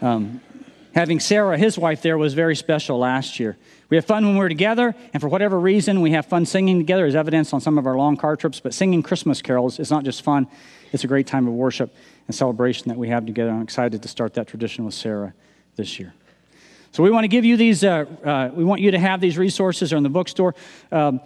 um, 0.02 0.40
Having 0.96 1.20
Sarah, 1.20 1.58
his 1.58 1.76
wife, 1.76 2.00
there 2.00 2.16
was 2.16 2.32
very 2.32 2.56
special 2.56 2.98
last 2.98 3.38
year. 3.38 3.58
We 3.90 3.98
have 3.98 4.06
fun 4.06 4.24
when 4.24 4.38
we're 4.38 4.48
together, 4.48 4.94
and 5.12 5.20
for 5.20 5.28
whatever 5.28 5.60
reason, 5.60 6.00
we 6.00 6.12
have 6.12 6.24
fun 6.24 6.46
singing 6.46 6.78
together, 6.78 7.04
as 7.04 7.14
evidenced 7.14 7.52
on 7.52 7.60
some 7.60 7.76
of 7.76 7.86
our 7.86 7.98
long 7.98 8.16
car 8.16 8.34
trips. 8.34 8.60
But 8.60 8.72
singing 8.72 9.02
Christmas 9.02 9.42
carols 9.42 9.78
is 9.78 9.90
not 9.90 10.04
just 10.04 10.22
fun, 10.22 10.48
it's 10.92 11.04
a 11.04 11.06
great 11.06 11.26
time 11.26 11.46
of 11.46 11.52
worship 11.52 11.94
and 12.26 12.34
celebration 12.34 12.88
that 12.88 12.96
we 12.96 13.10
have 13.10 13.26
together. 13.26 13.50
I'm 13.50 13.60
excited 13.60 14.00
to 14.00 14.08
start 14.08 14.32
that 14.34 14.46
tradition 14.46 14.86
with 14.86 14.94
Sarah 14.94 15.34
this 15.76 16.00
year. 16.00 16.14
So 16.92 17.02
we 17.02 17.10
want 17.10 17.24
to 17.24 17.28
give 17.28 17.44
you 17.44 17.58
these, 17.58 17.84
uh, 17.84 18.06
uh, 18.24 18.50
we 18.54 18.64
want 18.64 18.80
you 18.80 18.92
to 18.92 18.98
have 18.98 19.20
these 19.20 19.36
resources 19.36 19.92
are 19.92 19.98
in 19.98 20.02
the 20.02 20.08
bookstore. 20.08 20.54
Um, 20.90 21.20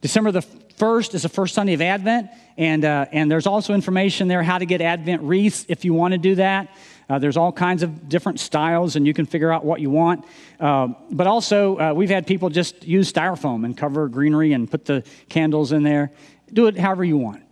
December 0.00 0.30
the 0.30 0.46
1st 0.78 1.14
is 1.14 1.22
the 1.22 1.28
first 1.28 1.54
Sunday 1.54 1.74
of 1.74 1.82
Advent, 1.82 2.30
and, 2.56 2.84
uh, 2.84 3.06
and 3.12 3.30
there's 3.30 3.46
also 3.46 3.74
information 3.74 4.28
there 4.28 4.42
how 4.42 4.58
to 4.58 4.66
get 4.66 4.80
Advent 4.80 5.22
wreaths 5.22 5.66
if 5.68 5.84
you 5.84 5.92
want 5.92 6.12
to 6.12 6.18
do 6.18 6.36
that. 6.36 6.68
Uh, 7.08 7.18
there's 7.18 7.36
all 7.36 7.52
kinds 7.52 7.82
of 7.82 8.08
different 8.08 8.38
styles, 8.38 8.94
and 8.94 9.06
you 9.06 9.14
can 9.14 9.26
figure 9.26 9.50
out 9.50 9.64
what 9.64 9.80
you 9.80 9.90
want. 9.90 10.24
Uh, 10.60 10.88
but 11.10 11.26
also, 11.26 11.78
uh, 11.78 11.92
we've 11.94 12.10
had 12.10 12.26
people 12.26 12.50
just 12.50 12.86
use 12.86 13.10
styrofoam 13.10 13.64
and 13.64 13.76
cover 13.76 14.08
greenery 14.08 14.52
and 14.52 14.70
put 14.70 14.84
the 14.84 15.02
candles 15.28 15.72
in 15.72 15.82
there. 15.82 16.12
Do 16.52 16.66
it 16.66 16.78
however 16.78 17.04
you 17.04 17.16
want. 17.16 17.42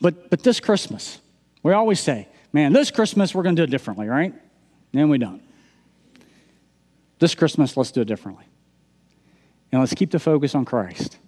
But, 0.00 0.30
but 0.30 0.42
this 0.42 0.60
Christmas, 0.60 1.18
we 1.62 1.72
always 1.72 1.98
say, 1.98 2.28
man, 2.52 2.72
this 2.72 2.90
Christmas 2.90 3.34
we're 3.34 3.42
going 3.42 3.56
to 3.56 3.60
do 3.60 3.64
it 3.64 3.70
differently, 3.70 4.06
right? 4.06 4.34
And 4.92 5.10
we 5.10 5.18
don't. 5.18 5.42
This 7.18 7.34
Christmas, 7.34 7.76
let's 7.76 7.90
do 7.90 8.02
it 8.02 8.06
differently. 8.06 8.44
And 9.72 9.80
let's 9.80 9.94
keep 9.94 10.10
the 10.10 10.18
focus 10.18 10.54
on 10.54 10.64
Christ 10.64 11.18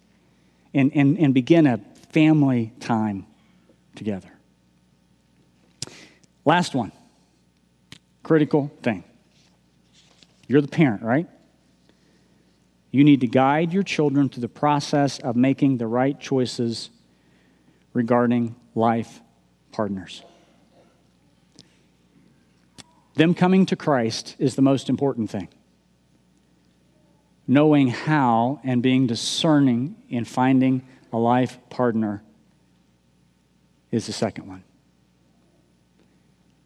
and, 0.75 0.93
and, 0.95 1.19
and 1.19 1.35
begin 1.35 1.67
a 1.67 1.79
family 2.11 2.73
time 2.81 3.27
together. 3.95 4.31
Last 6.45 6.75
one 6.75 6.93
critical 8.23 8.71
thing. 8.83 9.03
You're 10.47 10.61
the 10.61 10.69
parent, 10.69 11.03
right? 11.03 11.29
You 12.91 13.05
need 13.05 13.21
to 13.21 13.27
guide 13.27 13.73
your 13.73 13.83
children 13.83 14.29
through 14.29 14.43
the 14.43 14.49
process 14.49 15.19
of 15.19 15.37
making 15.37 15.79
the 15.79 15.87
right 15.87 16.19
choices 16.19 16.91
regarding 17.93 18.57
life 18.75 19.21
partners. 19.73 20.23
Them 23.15 23.35
coming 23.35 23.67
to 23.67 23.77
Christ 23.77 24.37
is 24.39 24.55
the 24.55 24.63
most 24.63 24.89
important 24.89 25.31
thing. 25.31 25.49
Knowing 27.51 27.89
how 27.89 28.61
and 28.63 28.81
being 28.81 29.09
discerning 29.09 29.97
in 30.09 30.25
finding 30.25 30.87
a 31.13 31.19
life 31.19 31.59
partner 31.69 32.23
is 33.91 34.07
the 34.07 34.13
second 34.13 34.47
one. 34.47 34.63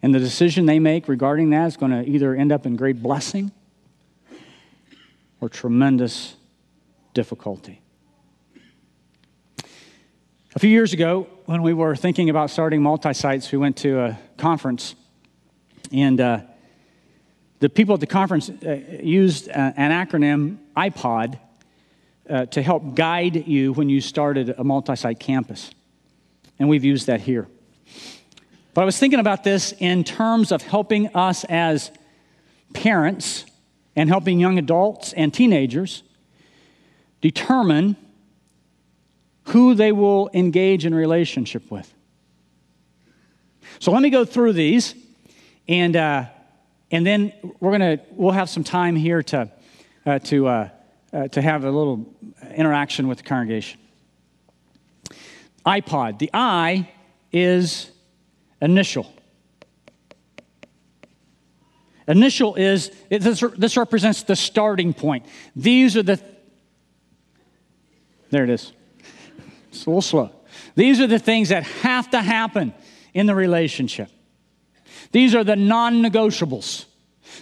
And 0.03 0.15
the 0.15 0.19
decision 0.19 0.67
they 0.67 0.79
make 0.79 1.09
regarding 1.09 1.49
that 1.51 1.69
is 1.69 1.79
going 1.79 1.93
to 1.93 2.07
either 2.07 2.35
end 2.35 2.53
up 2.53 2.67
in 2.67 2.77
great 2.77 3.03
blessing 3.03 3.51
or 5.41 5.49
tremendous 5.49 6.37
difficulty. 7.15 7.81
A 10.55 10.59
few 10.59 10.69
years 10.69 10.93
ago, 10.93 11.27
when 11.47 11.63
we 11.63 11.73
were 11.73 11.97
thinking 11.97 12.29
about 12.29 12.51
starting 12.51 12.83
multi 12.83 13.15
sites, 13.15 13.51
we 13.51 13.57
went 13.57 13.79
to 13.79 14.01
a 14.01 14.19
conference, 14.37 14.95
and 15.91 16.21
uh, 16.21 16.41
the 17.65 17.71
people 17.71 17.95
at 17.95 18.01
the 18.01 18.07
conference 18.07 18.51
uh, 18.51 18.79
used 19.03 19.49
uh, 19.49 19.53
an 19.55 19.91
acronym, 19.91 20.59
IPOD, 20.77 21.39
uh, 22.29 22.45
to 22.45 22.61
help 22.61 22.95
guide 22.95 23.47
you 23.49 23.73
when 23.73 23.89
you 23.89 24.03
started 24.03 24.55
a 24.59 24.63
multi 24.63 24.95
site 24.95 25.19
campus. 25.19 25.71
And 26.59 26.69
we've 26.69 26.85
used 26.85 27.07
that 27.07 27.23
here. 27.23 27.49
But 28.75 28.83
I 28.83 28.85
was 28.85 28.99
thinking 28.99 29.19
about 29.19 29.45
this 29.45 29.73
in 29.79 30.05
terms 30.05 30.53
of 30.53 30.61
helping 30.61 31.07
us 31.17 31.45
as 31.45 31.91
parents 32.75 33.47
and 33.97 34.11
helping 34.11 34.39
young 34.39 34.59
adults 34.59 35.15
and 35.15 35.33
teenagers 35.33 36.03
determine 37.23 37.97
who 39.45 39.75
they 39.75 39.91
will 39.91 40.29
engage 40.35 40.85
in 40.85 40.95
relationship 40.95 41.71
with. 41.71 41.91
So 43.79 43.91
let 43.91 44.03
me 44.03 44.11
go 44.11 44.27
through 44.27 44.53
these, 44.53 44.95
and, 45.67 45.97
uh, 45.97 46.27
and 46.91 47.07
then 47.07 47.33
we're 47.61 47.73
gonna, 47.73 48.01
we'll 48.11 48.33
have 48.33 48.49
some 48.49 48.65
time 48.65 48.97
here 48.97 49.23
to, 49.23 49.51
uh, 50.07 50.19
to, 50.21 50.47
uh, 50.47 50.69
uh, 51.13 51.29
to 51.29 51.43
have 51.43 51.65
a 51.65 51.71
little 51.71 52.07
interaction 52.55 53.09
with 53.09 53.19
the 53.19 53.25
congregation. 53.25 53.81
iPod. 55.65 56.19
The 56.19 56.31
I 56.33 56.91
is 57.33 57.91
initial. 58.61 59.13
Initial 62.07 62.55
is, 62.55 62.91
it, 63.09 63.21
this, 63.21 63.43
this 63.57 63.77
represents 63.77 64.25
the 64.25 64.37
starting 64.37 64.93
point. 64.93 65.25
These 65.57 65.97
are 65.97 66.03
the, 66.03 66.21
there 68.31 68.45
it 68.45 68.51
is. 68.51 68.73
It's 69.69 69.87
a 69.87 69.91
little 69.91 70.03
slow. 70.03 70.31
These 70.75 71.01
are 71.01 71.07
the 71.07 71.19
things 71.19 71.49
that 71.49 71.63
have 71.63 72.11
to 72.11 72.21
happen 72.21 72.75
in 73.15 73.27
the 73.27 73.35
relationship. 73.35 74.11
These 75.13 75.35
are 75.35 75.45
the 75.45 75.57
non 75.57 76.03
negotiables. 76.03 76.87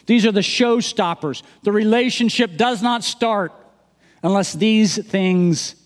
These 0.06 0.26
are 0.26 0.32
the 0.32 0.40
showstoppers. 0.40 1.42
The 1.62 1.72
relationship 1.72 2.56
does 2.56 2.82
not 2.82 3.04
start 3.04 3.52
unless 4.22 4.52
these 4.52 5.02
things 5.04 5.76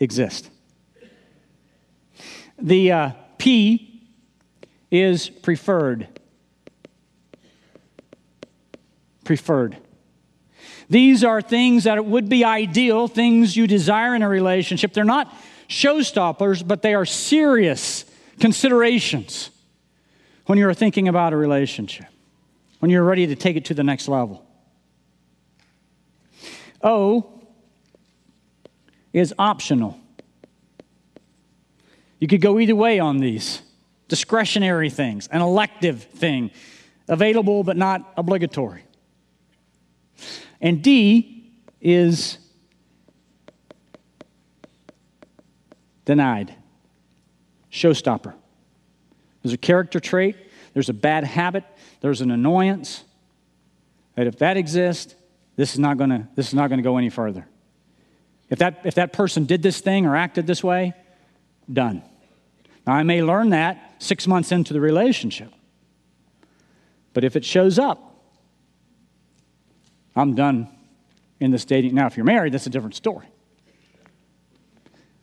exist. 0.00 0.50
The 2.60 2.92
uh, 2.92 3.10
P 3.38 4.02
is 4.90 5.28
preferred. 5.28 6.08
Preferred. 9.24 9.76
These 10.90 11.22
are 11.22 11.42
things 11.42 11.84
that 11.84 12.04
would 12.04 12.28
be 12.28 12.44
ideal, 12.44 13.08
things 13.08 13.56
you 13.56 13.66
desire 13.66 14.14
in 14.14 14.22
a 14.22 14.28
relationship. 14.28 14.94
They're 14.94 15.04
not 15.04 15.32
showstoppers, 15.68 16.66
but 16.66 16.82
they 16.82 16.94
are 16.94 17.04
serious 17.04 18.06
considerations 18.40 19.50
when 20.48 20.56
you're 20.56 20.72
thinking 20.72 21.08
about 21.08 21.34
a 21.34 21.36
relationship, 21.36 22.06
when 22.78 22.90
you're 22.90 23.04
ready 23.04 23.26
to 23.26 23.36
take 23.36 23.54
it 23.54 23.66
to 23.66 23.74
the 23.74 23.84
next 23.84 24.08
level. 24.08 24.46
O 26.82 27.42
is 29.12 29.34
optional. 29.38 30.00
You 32.18 32.28
could 32.28 32.40
go 32.40 32.58
either 32.58 32.74
way 32.74 32.98
on 32.98 33.18
these 33.18 33.60
discretionary 34.08 34.88
things, 34.88 35.26
an 35.26 35.42
elective 35.42 36.04
thing, 36.04 36.50
available 37.08 37.62
but 37.62 37.76
not 37.76 38.10
obligatory. 38.16 38.84
And 40.62 40.82
D 40.82 41.52
is 41.78 42.38
denied, 46.06 46.54
showstopper. 47.70 48.32
There's 49.48 49.54
a 49.54 49.56
character 49.56 49.98
trait, 49.98 50.36
there's 50.74 50.90
a 50.90 50.92
bad 50.92 51.24
habit, 51.24 51.64
there's 52.02 52.20
an 52.20 52.30
annoyance. 52.30 53.02
That 54.14 54.26
if 54.26 54.40
that 54.40 54.58
exists, 54.58 55.14
this 55.56 55.72
is 55.72 55.78
not 55.78 55.96
gonna, 55.96 56.28
this 56.34 56.48
is 56.48 56.54
not 56.54 56.68
gonna 56.68 56.82
go 56.82 56.98
any 56.98 57.08
further. 57.08 57.48
If 58.50 58.58
that, 58.58 58.82
if 58.84 58.96
that 58.96 59.14
person 59.14 59.46
did 59.46 59.62
this 59.62 59.80
thing 59.80 60.04
or 60.04 60.16
acted 60.16 60.46
this 60.46 60.62
way, 60.62 60.92
done. 61.72 62.02
Now, 62.86 62.92
I 62.92 63.04
may 63.04 63.22
learn 63.22 63.48
that 63.50 64.02
six 64.02 64.26
months 64.26 64.52
into 64.52 64.74
the 64.74 64.82
relationship. 64.82 65.50
But 67.14 67.24
if 67.24 67.34
it 67.34 67.44
shows 67.46 67.78
up, 67.78 68.20
I'm 70.14 70.34
done 70.34 70.68
in 71.40 71.52
this 71.52 71.64
dating. 71.64 71.94
Now, 71.94 72.06
if 72.06 72.18
you're 72.18 72.26
married, 72.26 72.52
that's 72.52 72.66
a 72.66 72.70
different 72.70 72.96
story. 72.96 73.26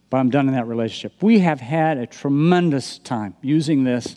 But 0.09 0.17
I'm 0.17 0.29
done 0.29 0.47
in 0.47 0.53
that 0.53 0.67
relationship. 0.67 1.21
We 1.21 1.39
have 1.39 1.59
had 1.59 1.97
a 1.97 2.05
tremendous 2.05 2.99
time 2.99 3.35
using 3.41 3.83
this 3.83 4.15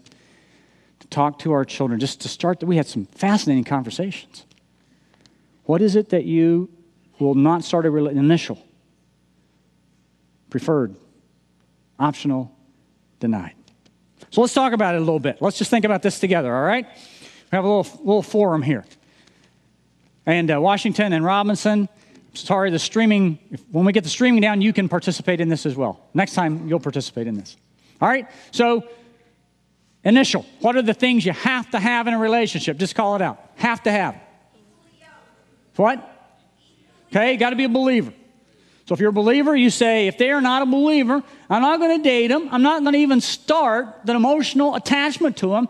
to 1.01 1.07
talk 1.09 1.39
to 1.41 1.53
our 1.53 1.65
children, 1.65 1.99
just 1.99 2.21
to 2.23 2.29
start. 2.29 2.63
We 2.63 2.77
had 2.77 2.87
some 2.87 3.07
fascinating 3.07 3.65
conversations. 3.65 4.45
What 5.65 5.83
is 5.83 5.97
it 5.97 6.11
that 6.11 6.25
you 6.25 6.71
will 7.19 7.35
not 7.35 7.65
start 7.65 7.87
a 7.87 7.91
rela- 7.91 8.11
initial? 8.11 8.59
Preferred, 10.51 10.97
optional, 11.99 12.55
denied. 13.21 13.55
So 14.31 14.41
let's 14.41 14.55
talk 14.55 14.73
about 14.73 14.95
it 14.95 14.99
a 14.99 15.01
little 15.01 15.21
bit. 15.21 15.41
Let's 15.41 15.59
just 15.59 15.71
think 15.71 15.85
about 15.85 16.03
this 16.03 16.21
together, 16.21 16.55
all 16.55 16.63
right? 16.63 16.87
We 16.87 17.57
have 17.57 17.65
a 17.65 17.69
little, 17.69 17.99
little 18.01 18.23
forum 18.23 18.63
here. 18.63 18.85
And 20.27 20.51
uh, 20.51 20.61
Washington 20.61 21.13
and 21.15 21.25
Robinson, 21.25 21.89
sorry, 22.35 22.71
the 22.71 22.79
streaming, 22.79 23.39
if, 23.51 23.63
when 23.71 23.85
we 23.85 23.93
get 23.93 24.05
the 24.05 24.11
streaming 24.11 24.41
down, 24.41 24.61
you 24.61 24.73
can 24.73 24.89
participate 24.89 25.41
in 25.41 25.49
this 25.49 25.67
as 25.67 25.77
well. 25.77 26.01
Next 26.15 26.35
time, 26.35 26.69
you'll 26.69 26.81
participate 26.81 27.27
in 27.27 27.37
this. 27.37 27.57
All 28.01 28.09
right? 28.09 28.27
So, 28.51 28.85
initial. 30.05 30.45
What 30.61 30.77
are 30.77 30.83
the 30.83 30.95
things 30.95 31.25
you 31.25 31.33
have 31.33 31.71
to 31.71 31.79
have 31.79 32.07
in 32.07 32.15
a 32.15 32.19
relationship? 32.19 32.77
Just 32.77 32.95
call 32.95 33.17
it 33.17 33.23
out. 33.23 33.39
Have 33.57 33.83
to 33.85 33.91
have. 33.91 34.17
What? 35.77 36.17
Okay, 37.11 37.37
got 37.37 37.51
to 37.51 37.57
be 37.57 37.65
a 37.65 37.69
believer. 37.69 38.13
So 38.87 38.95
if 38.95 39.01
you're 39.01 39.11
a 39.11 39.13
believer, 39.13 39.55
you 39.55 39.71
say, 39.71 40.09
if 40.09 40.19
they 40.19 40.31
are 40.31 40.41
not 40.41 40.63
a 40.63 40.67
believer, 40.67 41.23
I'm 41.49 41.63
not 41.63 41.79
going 41.79 41.99
to 41.99 42.03
date 42.03 42.29
them. 42.29 42.49
I'm 42.51 42.63
not 42.63 42.83
going 42.83 42.95
to 42.95 42.99
even 42.99 43.21
start 43.21 44.01
the 44.05 44.15
emotional 44.15 44.75
attachment 44.75 45.37
to 45.39 45.51
them. 45.51 45.69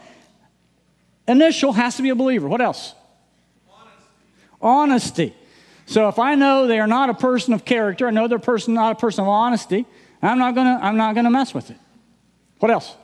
Initial 1.26 1.72
has 1.72 1.96
to 1.96 2.02
be 2.02 2.08
a 2.08 2.14
believer. 2.14 2.48
What 2.48 2.60
else? 2.60 2.94
Honesty. 4.60 5.24
honesty. 5.32 5.34
So 5.88 6.08
if 6.08 6.18
I 6.18 6.34
know 6.34 6.66
they 6.66 6.80
are 6.80 6.86
not 6.86 7.08
a 7.08 7.14
person 7.14 7.54
of 7.54 7.64
character, 7.64 8.06
I 8.06 8.10
know 8.10 8.28
they're 8.28 8.38
person 8.38 8.74
not 8.74 8.92
a 8.92 8.94
person 8.94 9.22
of 9.22 9.28
honesty, 9.28 9.86
I'm 10.20 10.38
not 10.38 10.54
gonna 10.54 10.78
I'm 10.82 10.98
not 10.98 11.14
gonna 11.14 11.30
mess 11.30 11.54
with 11.54 11.70
it. 11.70 11.78
What 12.58 12.70
else? 12.70 12.94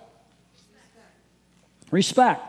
Respect. 0.53 1.93
Respect. 1.93 2.43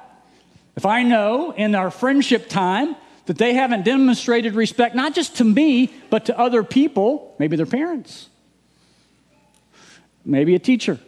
If 0.75 0.85
I 0.85 1.03
know 1.03 1.51
in 1.51 1.73
our 1.73 1.89
friendship 1.89 2.49
time 2.49 2.97
that 3.27 3.37
they 3.37 3.53
haven't 3.53 3.85
demonstrated 3.85 4.55
respect, 4.55 4.93
not 4.93 5.15
just 5.15 5.37
to 5.37 5.45
me, 5.45 5.93
but 6.09 6.25
to 6.25 6.37
other 6.37 6.63
people, 6.63 7.33
maybe 7.39 7.55
their 7.55 7.65
parents, 7.65 8.27
maybe 10.25 10.53
a 10.53 10.59
teacher. 10.59 10.99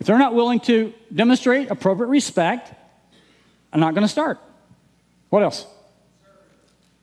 If 0.00 0.06
they're 0.08 0.18
not 0.18 0.34
willing 0.34 0.58
to 0.60 0.92
demonstrate 1.14 1.70
appropriate 1.70 2.08
respect, 2.08 2.74
I'm 3.72 3.78
not 3.78 3.94
going 3.94 4.04
to 4.04 4.12
start. 4.12 4.40
What 5.30 5.44
else? 5.44 5.64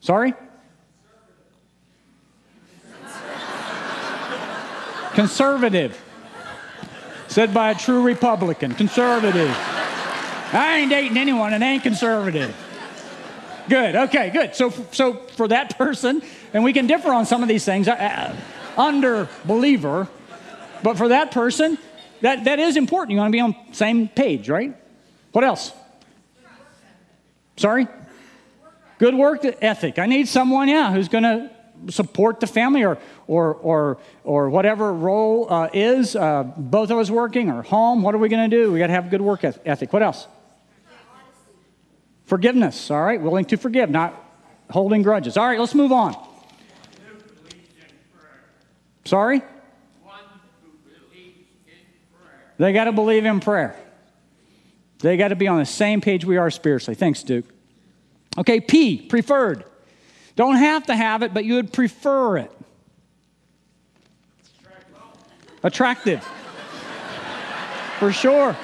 Sorry? 0.01 0.33
Conservative. 5.13 6.02
Said 7.28 7.54
by 7.54 7.71
a 7.71 7.76
true 7.76 8.04
Republican. 8.04 8.73
Conservative. 8.73 9.49
I 10.54 10.78
ain't 10.80 10.89
dating 10.89 11.17
anyone 11.17 11.54
and 11.54 11.63
ain't 11.63 11.84
conservative. 11.84 12.56
Good. 13.69 13.95
Okay. 13.95 14.30
Good. 14.30 14.56
So, 14.56 14.69
so 14.91 15.13
for 15.13 15.47
that 15.47 15.78
person, 15.78 16.21
and 16.54 16.63
we 16.63 16.73
can 16.73 16.86
differ 16.86 17.12
on 17.12 17.26
some 17.26 17.41
of 17.41 17.47
these 17.47 17.65
things, 17.65 17.88
uh, 17.88 17.93
uh, 17.93 18.36
under 18.80 19.30
believer, 19.45 20.08
but 20.84 20.97
for 20.97 21.08
that 21.08 21.32
person, 21.32 21.78
that, 22.21 22.43
that 22.45 22.60
is 22.60 22.78
important. 22.78 23.12
You 23.12 23.17
want 23.17 23.30
to 23.30 23.36
be 23.36 23.39
on 23.39 23.56
same 23.73 24.08
page, 24.08 24.49
right? 24.49 24.76
What 25.32 25.43
else? 25.43 25.71
Sorry? 27.58 27.88
Good 28.99 29.15
work 29.15 29.43
ethic. 29.62 29.99
I 29.99 30.06
need 30.06 30.28
someone, 30.28 30.67
yeah, 30.67 30.93
who's 30.93 31.10
going 31.10 31.23
to 31.23 31.49
support 31.89 32.39
the 32.39 32.48
family 32.48 32.84
or, 32.84 32.98
or, 33.28 33.56
or, 33.56 33.98
or 34.24 34.50
whatever 34.50 34.93
role 34.93 35.52
uh, 35.52 35.69
is, 35.74 36.15
uh, 36.15 36.43
both 36.58 36.89
of 36.89 36.98
us 36.98 37.10
working 37.10 37.50
or 37.50 37.63
home. 37.63 38.02
What 38.02 38.15
are 38.15 38.17
we 38.17 38.30
going 38.30 38.50
to 38.50 38.56
do? 38.56 38.72
We 38.72 38.80
got 38.80 38.88
to 38.88 38.93
have 38.93 39.10
good 39.10 39.22
work 39.22 39.43
ethic. 39.43 39.93
What 39.93 40.04
else? 40.04 40.28
Forgiveness, 42.26 42.89
all 42.89 43.04
right? 43.04 43.22
Willing 43.22 43.46
to 43.46 43.58
forgive, 43.58 43.89
not 43.89 44.19
holding 44.69 45.02
grudges. 45.02 45.38
All 45.38 45.46
right, 45.46 45.60
let's 45.60 45.76
move 45.76 45.91
on. 45.91 46.15
Sorry? 49.06 49.41
They 52.58 52.72
got 52.72 52.86
to 52.86 52.91
believe 52.91 53.26
in 53.26 53.39
prayer. 53.39 53.76
They 55.00 55.17
got 55.17 55.30
to 55.30 55.36
be 55.36 55.48
on 55.48 55.60
the 55.60 55.65
same 55.65 56.00
page 56.00 56.24
we 56.24 56.38
are 56.38 56.50
spiritually. 56.50 56.95
Thanks, 56.95 57.24
Duke. 57.24 57.45
Okay, 58.38 58.62
P, 58.62 59.01
preferred. 59.01 59.66
Don't 60.36 60.55
have 60.55 60.88
to 60.88 60.95
have 60.95 61.21
it, 61.21 61.34
but 61.34 61.45
you 61.45 61.55
would 61.55 61.71
prefer 61.71 62.38
it. 62.38 62.51
Attractive. 65.61 66.23
For 67.99 68.11
sure. 68.11 68.57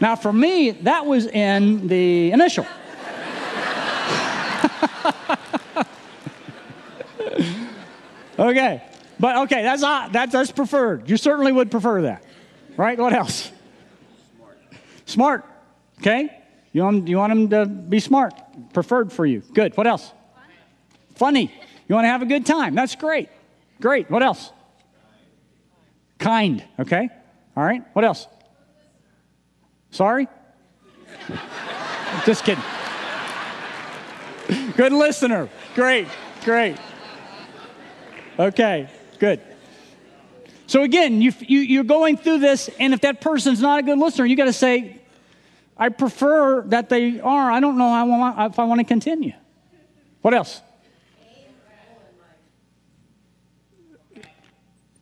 Now, 0.00 0.14
for 0.16 0.32
me, 0.32 0.72
that 0.72 1.06
was 1.06 1.26
in 1.26 1.88
the 1.88 2.30
initial. 2.32 2.66
okay, 8.38 8.82
but 9.18 9.36
okay, 9.44 9.62
that's, 9.62 9.82
uh, 9.82 10.08
that's 10.12 10.32
that's 10.32 10.52
preferred. 10.52 11.08
You 11.08 11.16
certainly 11.16 11.52
would 11.52 11.70
prefer 11.70 12.02
that, 12.02 12.22
right? 12.76 12.98
What 12.98 13.14
else? 13.14 13.50
Smart. 14.36 14.58
Smart. 15.06 15.46
Okay, 16.00 16.28
you 16.76 16.82
want 16.82 17.08
you 17.08 17.16
want 17.16 17.32
them 17.32 17.48
to 17.48 17.64
be 17.64 18.00
smart. 18.00 18.34
Preferred 18.74 19.10
for 19.10 19.24
you. 19.24 19.40
Good. 19.54 19.74
What 19.78 19.86
else? 19.86 20.12
Funny. 21.14 21.50
You 21.88 21.94
want 21.94 22.04
to 22.04 22.08
have 22.08 22.20
a 22.20 22.26
good 22.26 22.44
time. 22.44 22.74
That's 22.74 22.94
great. 22.96 23.30
Great. 23.80 24.10
What 24.10 24.22
else? 24.22 24.52
Kind. 26.18 26.62
Okay. 26.78 27.08
All 27.56 27.64
right. 27.64 27.82
What 27.94 28.04
else? 28.04 28.26
Sorry? 29.90 30.28
Just 32.26 32.44
kidding. 32.44 32.62
Good 34.76 34.92
listener. 34.92 35.48
Great, 35.74 36.08
great. 36.44 36.76
Okay, 38.38 38.90
good. 39.18 39.40
So 40.66 40.82
again, 40.82 41.22
you, 41.22 41.32
you, 41.40 41.60
you're 41.60 41.84
going 41.84 42.18
through 42.18 42.40
this, 42.40 42.68
and 42.78 42.92
if 42.92 43.00
that 43.00 43.22
person's 43.22 43.62
not 43.62 43.78
a 43.78 43.82
good 43.82 43.98
listener, 43.98 44.26
you 44.26 44.36
got 44.36 44.44
to 44.44 44.52
say, 44.52 45.00
I 45.76 45.90
prefer 45.90 46.62
that 46.68 46.88
they 46.88 47.20
are. 47.20 47.50
I 47.50 47.60
don't 47.60 47.76
know 47.76 47.88
I 47.88 48.02
want, 48.04 48.52
if 48.52 48.58
I 48.58 48.64
want 48.64 48.80
to 48.80 48.84
continue. 48.84 49.34
What 50.22 50.34
else? 50.34 50.60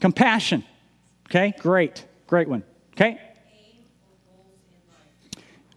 Compassion. 0.00 0.64
Okay, 1.30 1.54
great. 1.60 2.04
Great 2.26 2.48
one. 2.48 2.62
Okay? 2.92 3.20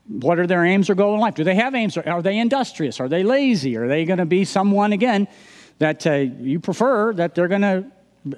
What 0.08 0.40
are 0.40 0.48
their 0.48 0.66
aims 0.66 0.90
or 0.90 0.96
goals 0.96 1.16
in 1.16 1.22
life? 1.22 1.36
Do 1.36 1.44
they 1.44 1.56
have 1.56 1.76
aims? 1.76 1.98
Are 1.98 2.22
they 2.22 2.38
industrious? 2.38 3.00
Are 3.00 3.10
they 3.10 3.24
lazy? 3.24 3.76
Are 3.78 3.88
they 3.88 4.06
going 4.06 4.20
to 4.20 4.26
be 4.26 4.46
someone, 4.46 4.94
again, 4.94 5.28
that 5.80 6.08
uh, 6.08 6.14
you 6.14 6.60
prefer 6.60 7.14
that 7.14 7.36
they're 7.36 7.48
going 7.48 7.62
to 7.62 7.86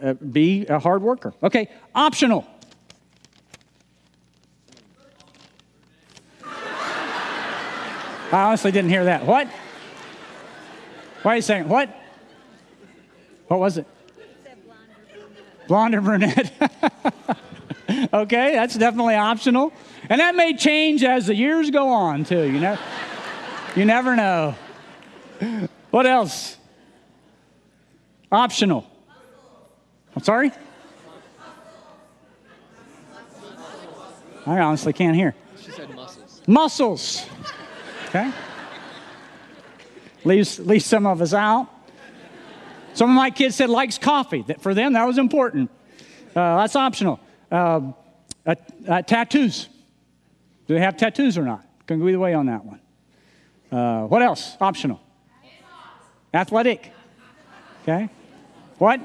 uh, 0.01 0.13
be 0.13 0.65
a 0.67 0.79
hard 0.79 1.01
worker? 1.01 1.33
Okay, 1.41 1.69
optional. 1.93 2.45
I 8.31 8.43
honestly 8.43 8.71
didn't 8.71 8.91
hear 8.91 9.05
that. 9.05 9.25
What? 9.25 9.47
Why 11.23 11.33
are 11.33 11.35
you 11.35 11.41
saying 11.41 11.67
what? 11.67 11.89
What 13.47 13.59
was 13.59 13.77
it? 13.77 13.87
Blonde 15.67 15.95
or 15.95 16.01
brunette? 16.01 16.51
okay, 18.13 18.53
that's 18.53 18.75
definitely 18.75 19.15
optional. 19.15 19.73
And 20.09 20.19
that 20.19 20.35
may 20.35 20.55
change 20.55 21.03
as 21.03 21.27
the 21.27 21.35
years 21.35 21.71
go 21.71 21.89
on, 21.89 22.23
too. 22.23 22.43
You 22.43 22.59
know, 22.59 22.77
you 23.75 23.85
never 23.85 24.15
know. 24.15 24.55
What 25.89 26.05
else? 26.05 26.57
Optional. 28.31 28.85
I'm 30.15 30.23
sorry? 30.23 30.51
I 34.45 34.59
honestly 34.59 34.93
can't 34.93 35.15
hear. 35.15 35.35
She 35.61 35.71
said 35.71 35.89
muscles. 35.95 36.41
Muscles. 36.47 37.25
Okay? 38.09 38.31
Leaves, 40.23 40.59
leaves 40.59 40.85
some 40.85 41.05
of 41.05 41.21
us 41.21 41.33
out. 41.33 41.67
Some 42.93 43.09
of 43.09 43.15
my 43.15 43.29
kids 43.29 43.55
said 43.55 43.69
likes 43.69 43.97
coffee. 43.97 44.43
For 44.59 44.73
them, 44.73 44.93
that 44.93 45.05
was 45.05 45.17
important. 45.17 45.69
Uh, 46.35 46.57
that's 46.57 46.75
optional. 46.75 47.19
Uh, 47.51 47.91
uh, 48.45 48.55
uh, 48.87 49.01
tattoos. 49.03 49.69
Do 50.67 50.73
they 50.73 50.79
have 50.79 50.97
tattoos 50.97 51.37
or 51.37 51.43
not? 51.43 51.63
Can 51.85 51.99
go 51.99 52.07
either 52.07 52.19
way 52.19 52.33
on 52.33 52.47
that 52.47 52.65
one. 52.65 52.79
Uh, 53.71 54.07
what 54.07 54.21
else? 54.21 54.57
Optional. 54.59 54.99
Athletic. 56.33 56.91
Okay. 57.83 58.09
What? 58.77 58.99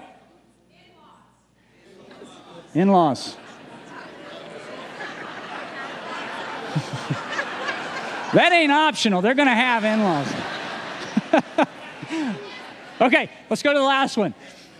In 2.74 2.88
laws. 2.88 3.36
that 8.34 8.52
ain't 8.52 8.72
optional. 8.72 9.22
They're 9.22 9.34
going 9.34 9.48
to 9.48 9.54
have 9.54 9.84
in 9.84 10.02
laws. 10.02 10.32
okay, 13.00 13.30
let's 13.48 13.62
go 13.62 13.72
to 13.72 13.78
the 13.78 13.84
last 13.84 14.16
one. 14.16 14.34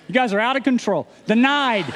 You 0.08 0.14
guys 0.14 0.32
are 0.32 0.40
out 0.40 0.56
of 0.56 0.64
control. 0.64 1.06
Denied. 1.26 1.86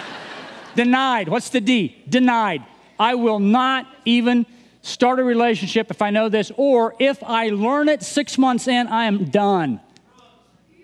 Denied. 0.74 1.28
What's 1.28 1.50
the 1.50 1.60
D? 1.60 2.02
Denied. 2.08 2.64
I 2.98 3.14
will 3.14 3.38
not 3.38 3.86
even 4.04 4.46
start 4.82 5.18
a 5.18 5.24
relationship 5.24 5.90
if 5.90 6.00
I 6.02 6.10
know 6.10 6.28
this, 6.28 6.50
or 6.56 6.94
if 6.98 7.22
I 7.22 7.48
learn 7.48 7.88
it 7.88 8.02
six 8.02 8.38
months 8.38 8.68
in, 8.68 8.86
I 8.86 9.04
am 9.04 9.26
done. 9.26 9.80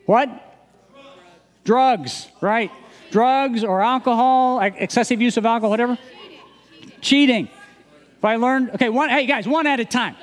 What? 0.07 0.29
Drugs, 1.65 2.29
right? 2.41 2.71
Drugs 3.11 3.65
or 3.65 3.81
alcohol, 3.81 4.61
excessive 4.61 5.21
use 5.23 5.37
of 5.37 5.47
alcohol, 5.47 5.71
whatever. 5.71 5.99
Cheating. 7.01 7.49
If 8.19 8.25
I 8.25 8.37
learn, 8.37 8.71
okay, 8.71 8.89
one, 8.89 9.09
hey 9.09 9.27
guys, 9.27 9.47
one 9.47 9.67
at 9.67 9.81
a 9.81 9.85
time. 9.85 10.17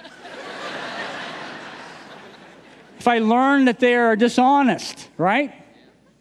If 3.02 3.08
I 3.08 3.18
learn 3.18 3.66
that 3.66 3.80
they 3.80 3.96
are 3.96 4.16
dishonest, 4.16 5.10
right? 5.18 5.52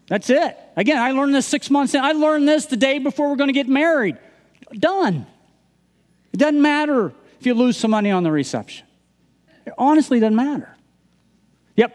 That's 0.07 0.31
it. 0.31 0.57
Again, 0.77 0.97
I 0.97 1.11
learned 1.11 1.35
this 1.35 1.47
six 1.47 1.69
months 1.69 1.95
in. 1.95 2.01
I 2.03 2.13
learned 2.13 2.49
this 2.49 2.65
the 2.65 2.79
day 2.79 2.99
before 2.99 3.29
we're 3.29 3.37
going 3.37 3.51
to 3.51 3.53
get 3.53 3.69
married. 3.69 4.17
Done. 4.73 5.27
It 6.33 6.39
doesn't 6.39 6.63
matter 6.63 7.13
if 7.39 7.45
you 7.45 7.53
lose 7.53 7.77
some 7.77 7.91
money 7.91 8.11
on 8.11 8.23
the 8.23 8.33
reception. 8.33 8.87
It 9.67 9.75
honestly 9.77 10.21
doesn't 10.21 10.35
matter. 10.35 10.75
Yep. 11.77 11.95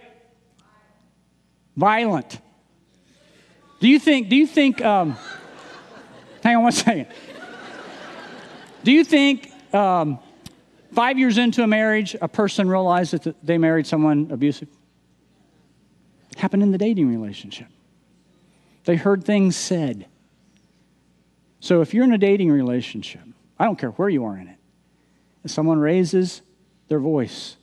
Violent. 1.76 2.40
Do 3.80 3.88
you 3.88 3.98
think, 3.98 4.30
do 4.30 4.36
you 4.36 4.46
think, 4.46 4.86
um, 4.86 5.18
hang 6.44 6.58
on 6.58 6.62
one 6.62 6.74
second. 6.74 7.08
Do 8.84 8.92
you 8.92 9.04
think 9.04 9.52
um, 9.74 10.20
five 10.94 11.18
years 11.18 11.40
into 11.40 11.64
a 11.64 11.68
marriage, 11.68 12.16
a 12.22 12.28
person 12.28 12.70
realized 12.70 13.14
that 13.14 13.36
they 13.44 13.58
married 13.58 13.88
someone 13.88 14.30
abusive? 14.30 14.68
Happened 16.36 16.64
in 16.64 16.72
the 16.72 16.78
dating 16.78 17.08
relationship. 17.08 17.68
They 18.86 18.96
heard 18.96 19.24
things 19.24 19.56
said. 19.56 20.06
So 21.60 21.82
if 21.82 21.94
you're 21.94 22.04
in 22.04 22.14
a 22.14 22.18
dating 22.18 22.52
relationship, 22.52 23.22
I 23.58 23.66
don't 23.66 23.78
care 23.78 23.92
where 23.92 24.10
you 24.10 24.26
are 24.26 24.38
in 24.38 24.48
it, 24.48 24.58
if 25.44 25.52
someone 25.52 25.80
raises 25.80 26.42
their 26.88 27.00
voice 27.00 27.58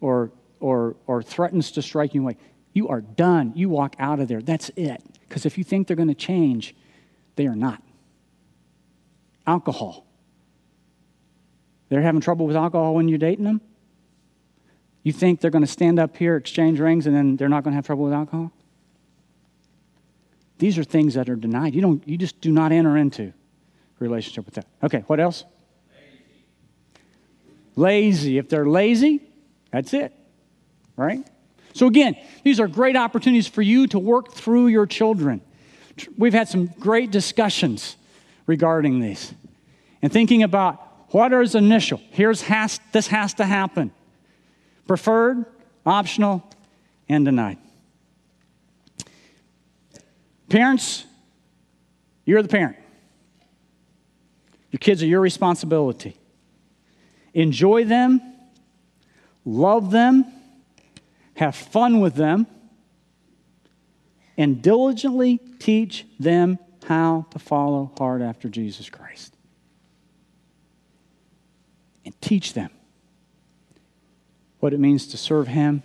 or, 0.00 0.30
or, 0.60 0.96
or 1.06 1.22
threatens 1.22 1.70
to 1.72 1.82
strike 1.82 2.14
you 2.14 2.22
away, 2.22 2.36
you 2.72 2.88
are 2.88 3.00
done. 3.00 3.52
You 3.54 3.68
walk 3.68 3.96
out 3.98 4.20
of 4.20 4.28
there. 4.28 4.40
That's 4.40 4.70
it. 4.76 5.02
Because 5.28 5.44
if 5.44 5.58
you 5.58 5.64
think 5.64 5.86
they're 5.86 5.96
going 5.96 6.08
to 6.08 6.14
change, 6.14 6.74
they 7.36 7.46
are 7.46 7.56
not. 7.56 7.82
Alcohol. 9.46 10.06
They're 11.88 12.02
having 12.02 12.20
trouble 12.20 12.46
with 12.46 12.56
alcohol 12.56 12.94
when 12.94 13.08
you're 13.08 13.18
dating 13.18 13.44
them? 13.44 13.60
You 15.02 15.12
think 15.12 15.40
they're 15.40 15.50
going 15.50 15.64
to 15.64 15.70
stand 15.70 15.98
up 15.98 16.16
here, 16.16 16.36
exchange 16.36 16.78
rings, 16.78 17.06
and 17.06 17.16
then 17.16 17.36
they're 17.36 17.48
not 17.48 17.64
going 17.64 17.72
to 17.72 17.76
have 17.76 17.86
trouble 17.86 18.04
with 18.04 18.12
alcohol? 18.12 18.52
These 20.58 20.78
are 20.78 20.84
things 20.84 21.14
that 21.14 21.28
are 21.28 21.36
denied. 21.36 21.74
You, 21.74 21.80
don't, 21.80 22.06
you 22.06 22.16
just 22.16 22.40
do 22.40 22.52
not 22.52 22.70
enter 22.70 22.96
into 22.96 23.32
relationship 23.98 24.44
with 24.44 24.54
that. 24.54 24.66
Okay, 24.82 25.04
what 25.06 25.18
else? 25.18 25.44
Lazy. 27.74 28.12
lazy. 28.12 28.38
If 28.38 28.48
they're 28.48 28.66
lazy, 28.66 29.22
that's 29.72 29.92
it, 29.94 30.12
right? 30.96 31.26
So, 31.74 31.86
again, 31.86 32.16
these 32.44 32.60
are 32.60 32.68
great 32.68 32.96
opportunities 32.96 33.46
for 33.46 33.62
you 33.62 33.86
to 33.88 33.98
work 33.98 34.32
through 34.32 34.68
your 34.68 34.86
children. 34.86 35.40
We've 36.16 36.34
had 36.34 36.48
some 36.48 36.66
great 36.66 37.10
discussions 37.10 37.96
regarding 38.46 39.00
these 39.00 39.32
and 40.00 40.12
thinking 40.12 40.42
about 40.42 40.80
what 41.14 41.32
is 41.32 41.54
initial? 41.54 42.00
Here's 42.10 42.42
has, 42.42 42.80
this 42.92 43.06
has 43.08 43.34
to 43.34 43.44
happen. 43.44 43.92
Preferred, 44.86 45.44
optional, 45.86 46.42
and 47.08 47.24
denied. 47.24 47.58
Parents, 50.48 51.04
you're 52.24 52.42
the 52.42 52.48
parent. 52.48 52.76
Your 54.70 54.78
kids 54.78 55.02
are 55.02 55.06
your 55.06 55.20
responsibility. 55.20 56.16
Enjoy 57.34 57.84
them, 57.84 58.20
love 59.44 59.90
them, 59.90 60.26
have 61.34 61.54
fun 61.54 62.00
with 62.00 62.14
them, 62.14 62.46
and 64.36 64.62
diligently 64.62 65.38
teach 65.58 66.06
them 66.18 66.58
how 66.86 67.26
to 67.30 67.38
follow 67.38 67.92
hard 67.96 68.22
after 68.22 68.48
Jesus 68.48 68.90
Christ 68.90 69.36
and 72.04 72.18
teach 72.20 72.54
them 72.54 72.70
what 74.62 74.72
it 74.72 74.78
means 74.78 75.08
to 75.08 75.16
serve 75.16 75.48
Him 75.48 75.82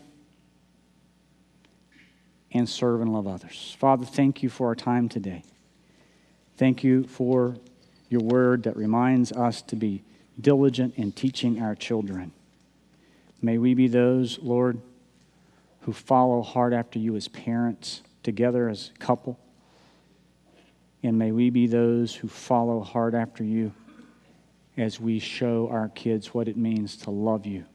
and 2.51 2.69
serve 2.69 3.01
and 3.01 3.11
love 3.11 3.25
others. 3.25 3.75
Father, 3.80 4.05
thank 4.05 4.43
you 4.43 4.49
for 4.49 4.67
our 4.67 4.75
time 4.75 5.09
today. 5.09 5.41
Thank 6.57 6.84
you 6.84 7.05
for 7.05 7.55
your 8.07 8.21
word 8.21 8.61
that 8.63 8.78
reminds 8.78 9.32
us 9.32 9.63
to 9.63 9.75
be 9.75 10.03
diligent 10.39 10.93
in 10.95 11.11
teaching 11.11 11.59
our 11.59 11.73
children. 11.73 12.32
May 13.41 13.57
we 13.57 13.73
be 13.73 13.88
those, 13.88 14.38
Lord, 14.43 14.80
who 15.82 15.91
follow 15.91 16.43
hard 16.43 16.71
after 16.71 16.99
you 16.99 17.15
as 17.15 17.28
parents, 17.28 18.03
together 18.21 18.69
as 18.69 18.91
a 18.95 18.99
couple. 18.99 19.39
And 21.01 21.17
may 21.17 21.32
we 21.32 21.49
be 21.49 21.65
those 21.65 22.13
who 22.13 22.28
follow 22.28 22.82
hard 22.82 23.15
after 23.15 23.43
you 23.43 23.73
as 24.78 24.99
we 24.99 25.17
show 25.17 25.67
our 25.71 25.89
kids 25.89 26.32
what 26.32 26.47
it 26.47 26.57
means 26.57 26.95
to 26.97 27.09
love 27.09 27.47
you 27.47 27.65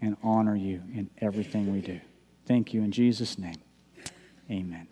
and 0.00 0.16
honor 0.22 0.56
you 0.56 0.82
in 0.92 1.10
everything 1.20 1.72
we 1.72 1.80
do. 1.80 2.00
Thank 2.46 2.72
you 2.72 2.82
in 2.82 2.92
Jesus' 2.92 3.38
name. 3.38 3.56
Amen. 4.50 4.88